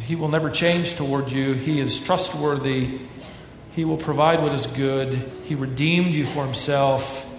He 0.00 0.14
will 0.14 0.28
never 0.28 0.50
change 0.50 0.96
toward 0.96 1.32
you. 1.32 1.54
He 1.54 1.80
is 1.80 1.98
trustworthy. 2.00 2.98
He 3.74 3.84
will 3.84 3.96
provide 3.96 4.40
what 4.40 4.52
is 4.52 4.66
good. 4.66 5.14
He 5.44 5.54
redeemed 5.54 6.14
you 6.14 6.26
for 6.26 6.44
Himself. 6.44 7.30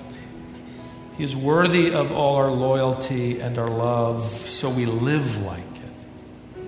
He 1.18 1.24
is 1.24 1.36
worthy 1.36 1.94
of 1.94 2.12
all 2.12 2.36
our 2.36 2.52
loyalty 2.52 3.40
and 3.40 3.58
our 3.58 3.70
love, 3.70 4.26
so 4.26 4.70
we 4.70 4.86
live 4.86 5.42
like 5.44 5.60
it. 5.60 6.64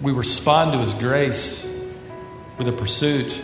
We 0.00 0.12
respond 0.12 0.72
to 0.72 0.78
His 0.78 0.94
grace 0.94 1.64
with 2.58 2.68
a 2.68 2.72
pursuit 2.72 3.40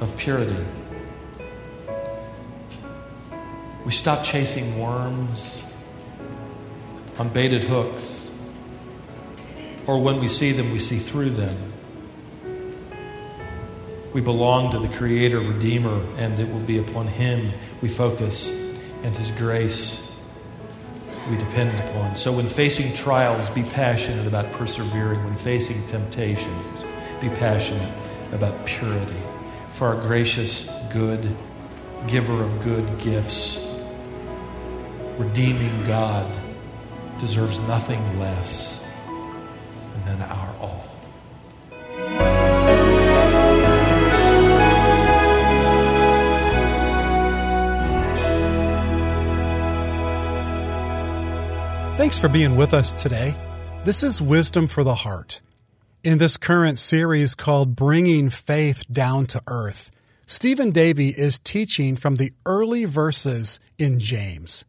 of 0.00 0.16
purity. 0.16 0.56
We 3.84 3.92
stop 3.92 4.24
chasing 4.24 4.78
worms 4.78 5.62
on 7.18 7.28
baited 7.28 7.64
hooks, 7.64 8.19
or 9.86 9.98
when 9.98 10.20
we 10.20 10.28
see 10.28 10.52
them, 10.52 10.70
we 10.72 10.78
see 10.78 10.98
through 10.98 11.30
them. 11.30 11.56
We 14.12 14.20
belong 14.20 14.72
to 14.72 14.78
the 14.78 14.88
Creator, 14.96 15.40
Redeemer, 15.40 16.04
and 16.16 16.38
it 16.38 16.48
will 16.48 16.60
be 16.60 16.78
upon 16.78 17.06
Him 17.06 17.52
we 17.80 17.88
focus 17.88 18.48
and 19.02 19.16
His 19.16 19.30
grace 19.32 20.10
we 21.30 21.36
depend 21.36 21.78
upon. 21.88 22.16
So 22.16 22.32
when 22.32 22.48
facing 22.48 22.92
trials, 22.94 23.48
be 23.50 23.62
passionate 23.62 24.26
about 24.26 24.50
persevering. 24.52 25.22
When 25.24 25.36
facing 25.36 25.86
temptations, 25.86 26.66
be 27.20 27.28
passionate 27.28 27.94
about 28.32 28.66
purity. 28.66 29.22
For 29.74 29.88
our 29.88 30.00
gracious, 30.00 30.68
good, 30.92 31.36
giver 32.08 32.42
of 32.42 32.62
good 32.62 32.98
gifts, 32.98 33.64
redeeming 35.18 35.86
God 35.86 36.30
deserves 37.20 37.58
nothing 37.60 38.18
less 38.18 38.79
than 40.10 40.22
our 40.22 40.54
all. 40.60 40.84
Thanks 51.96 52.18
for 52.18 52.28
being 52.28 52.56
with 52.56 52.72
us 52.74 52.92
today. 52.94 53.36
This 53.84 54.02
is 54.02 54.22
Wisdom 54.22 54.66
for 54.66 54.82
the 54.82 54.94
Heart. 54.94 55.42
In 56.02 56.18
this 56.18 56.38
current 56.38 56.78
series 56.78 57.34
called 57.34 57.76
Bringing 57.76 58.30
Faith 58.30 58.84
Down 58.90 59.26
to 59.26 59.42
Earth, 59.46 59.90
Stephen 60.26 60.70
Davey 60.70 61.10
is 61.10 61.38
teaching 61.38 61.96
from 61.96 62.14
the 62.14 62.32
early 62.46 62.86
verses 62.86 63.60
in 63.78 63.98
James. 63.98 64.64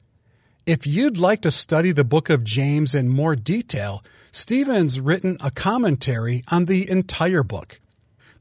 If 0.65 0.85
you'd 0.85 1.17
like 1.17 1.41
to 1.41 1.51
study 1.51 1.91
the 1.91 2.03
book 2.03 2.29
of 2.29 2.43
James 2.43 2.93
in 2.93 3.07
more 3.07 3.35
detail, 3.35 4.03
Stephen's 4.31 4.97
written 4.97 5.35
a 5.43 5.51
commentary 5.51 6.41
on 6.47 6.65
the 6.65 6.89
entire 6.89 7.43
book. 7.43 7.81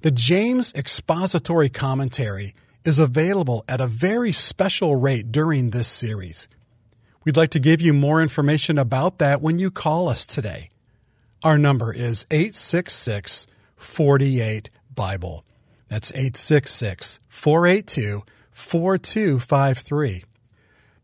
The 0.02 0.12
James 0.12 0.72
Expository 0.74 1.68
Commentary 1.68 2.54
is 2.84 3.00
available 3.00 3.64
at 3.68 3.80
a 3.80 3.88
very 3.88 4.30
special 4.30 4.94
rate 4.94 5.32
during 5.32 5.70
this 5.70 5.88
series. 5.88 6.48
We'd 7.24 7.36
like 7.36 7.50
to 7.50 7.58
give 7.58 7.80
you 7.80 7.92
more 7.92 8.22
information 8.22 8.78
about 8.78 9.18
that 9.18 9.42
when 9.42 9.58
you 9.58 9.72
call 9.72 10.08
us 10.08 10.26
today. 10.26 10.70
Our 11.42 11.58
number 11.58 11.92
is 11.92 12.24
866 12.30 13.48
48 13.76 14.70
Bible. 14.94 15.44
That's 15.88 16.12
866 16.12 17.18
482 17.26 18.22
4253. 18.52 20.24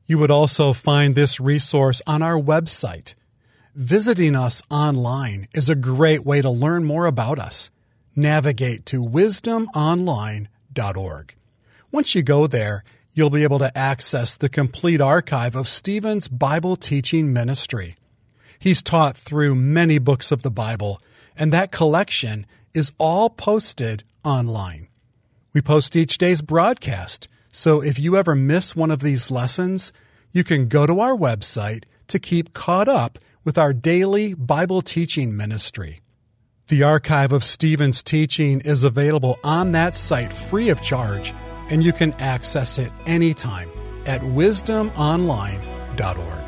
You 0.07 0.18
would 0.18 0.31
also 0.31 0.72
find 0.72 1.16
this 1.16 1.40
resource 1.40 2.01
on 2.07 2.22
our 2.22 2.40
website. 2.40 3.14
Visiting 3.77 4.35
us 4.35 4.61
online 4.71 5.47
is 5.53 5.69
a 5.69 5.75
great 5.75 6.25
way 6.25 6.41
to 6.41 6.49
learn 6.49 6.85
more 6.85 7.05
about 7.05 7.39
us. 7.39 7.71
Navigate 8.15 8.87
to 8.87 9.05
wisdomonline.org. 9.05 11.35
Once 11.93 12.15
you 12.15 12.23
go 12.23 12.47
there, 12.47 12.85
you'll 13.12 13.29
be 13.29 13.43
able 13.43 13.59
to 13.59 13.77
access 13.77 14.35
the 14.35 14.49
complete 14.49 15.03
archive 15.03 15.55
of 15.55 15.69
Stephen's 15.69 16.27
Bible 16.27 16.77
teaching 16.77 17.35
ministry. 17.35 17.97
He's 18.59 18.83
taught 18.83 19.15
through 19.15 19.57
many 19.57 19.99
books 19.99 20.33
of 20.33 20.41
the 20.41 20.51
Bible, 20.51 20.99
and 21.37 21.53
that 21.53 21.71
collection 21.71 22.47
is 22.73 22.93
all 22.97 23.29
posted 23.29 24.05
online. 24.25 24.89
We 25.53 25.61
post 25.61 25.95
each 25.95 26.17
day's 26.17 26.41
broadcast, 26.41 27.29
so 27.51 27.83
if 27.83 27.99
you 27.99 28.17
ever 28.17 28.35
miss 28.35 28.75
one 28.75 28.91
of 28.91 29.01
these 29.01 29.31
lessons, 29.31 29.93
you 30.33 30.45
can 30.45 30.69
go 30.69 30.87
to 30.87 31.01
our 31.01 31.15
website 31.15 31.85
to 32.09 32.19
keep 32.19 32.55
caught 32.55 32.89
up 32.89 33.19
with 33.47 33.57
our 33.57 33.73
daily 33.73 34.35
Bible 34.35 34.83
teaching 34.83 35.35
ministry. 35.37 36.01
The 36.67 36.83
archive 36.83 37.33
of 37.33 37.45
Stephen's 37.45 38.03
teaching 38.03 38.61
is 38.63 38.83
available 38.83 39.39
on 39.45 39.71
that 39.73 39.95
site 39.95 40.33
free 40.33 40.69
of 40.69 40.83
charge 40.83 41.33
and 41.71 41.83
you 41.83 41.93
can 41.93 42.13
access 42.15 42.77
it 42.77 42.93
anytime 43.07 43.71
at 44.05 44.21
wisdomonline.org. 44.21 46.45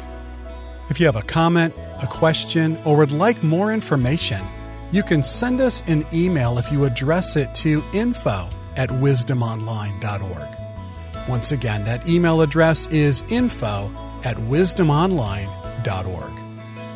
If 0.91 0.99
you 0.99 1.07
have 1.07 1.15
a 1.15 1.23
comment, 1.23 1.73
a 2.03 2.09
question, 2.09 2.77
or 2.85 2.97
would 2.97 3.13
like 3.13 3.45
more 3.45 3.73
information, 3.73 4.45
you 4.91 5.05
can 5.05 5.23
send 5.23 5.61
us 5.61 5.85
an 5.87 6.05
email 6.13 6.59
if 6.59 6.73
you 6.73 6.85
address 6.85 7.37
it 7.37 7.55
to 7.57 7.85
info 7.93 8.49
at 8.77 8.89
wisdomonline.org. 8.89 11.29
Once 11.29 11.53
again, 11.53 11.85
that 11.85 12.09
email 12.09 12.41
address 12.41 12.89
is 12.89 13.23
info 13.29 13.93
at 14.25 14.37
wisdomonline.org. 14.37 16.48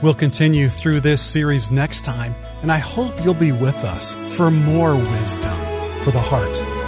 We'll 0.03 0.15
continue 0.15 0.69
through 0.69 0.99
this 1.01 1.23
series 1.23 1.71
next 1.71 2.05
time, 2.05 2.35
and 2.63 2.73
I 2.73 2.79
hope 2.79 3.23
you'll 3.23 3.35
be 3.35 3.53
with 3.53 3.85
us 3.85 4.15
for 4.37 4.51
more 4.51 4.97
wisdom 4.97 5.57
for 6.01 6.11
the 6.11 6.21
heart 6.21 6.82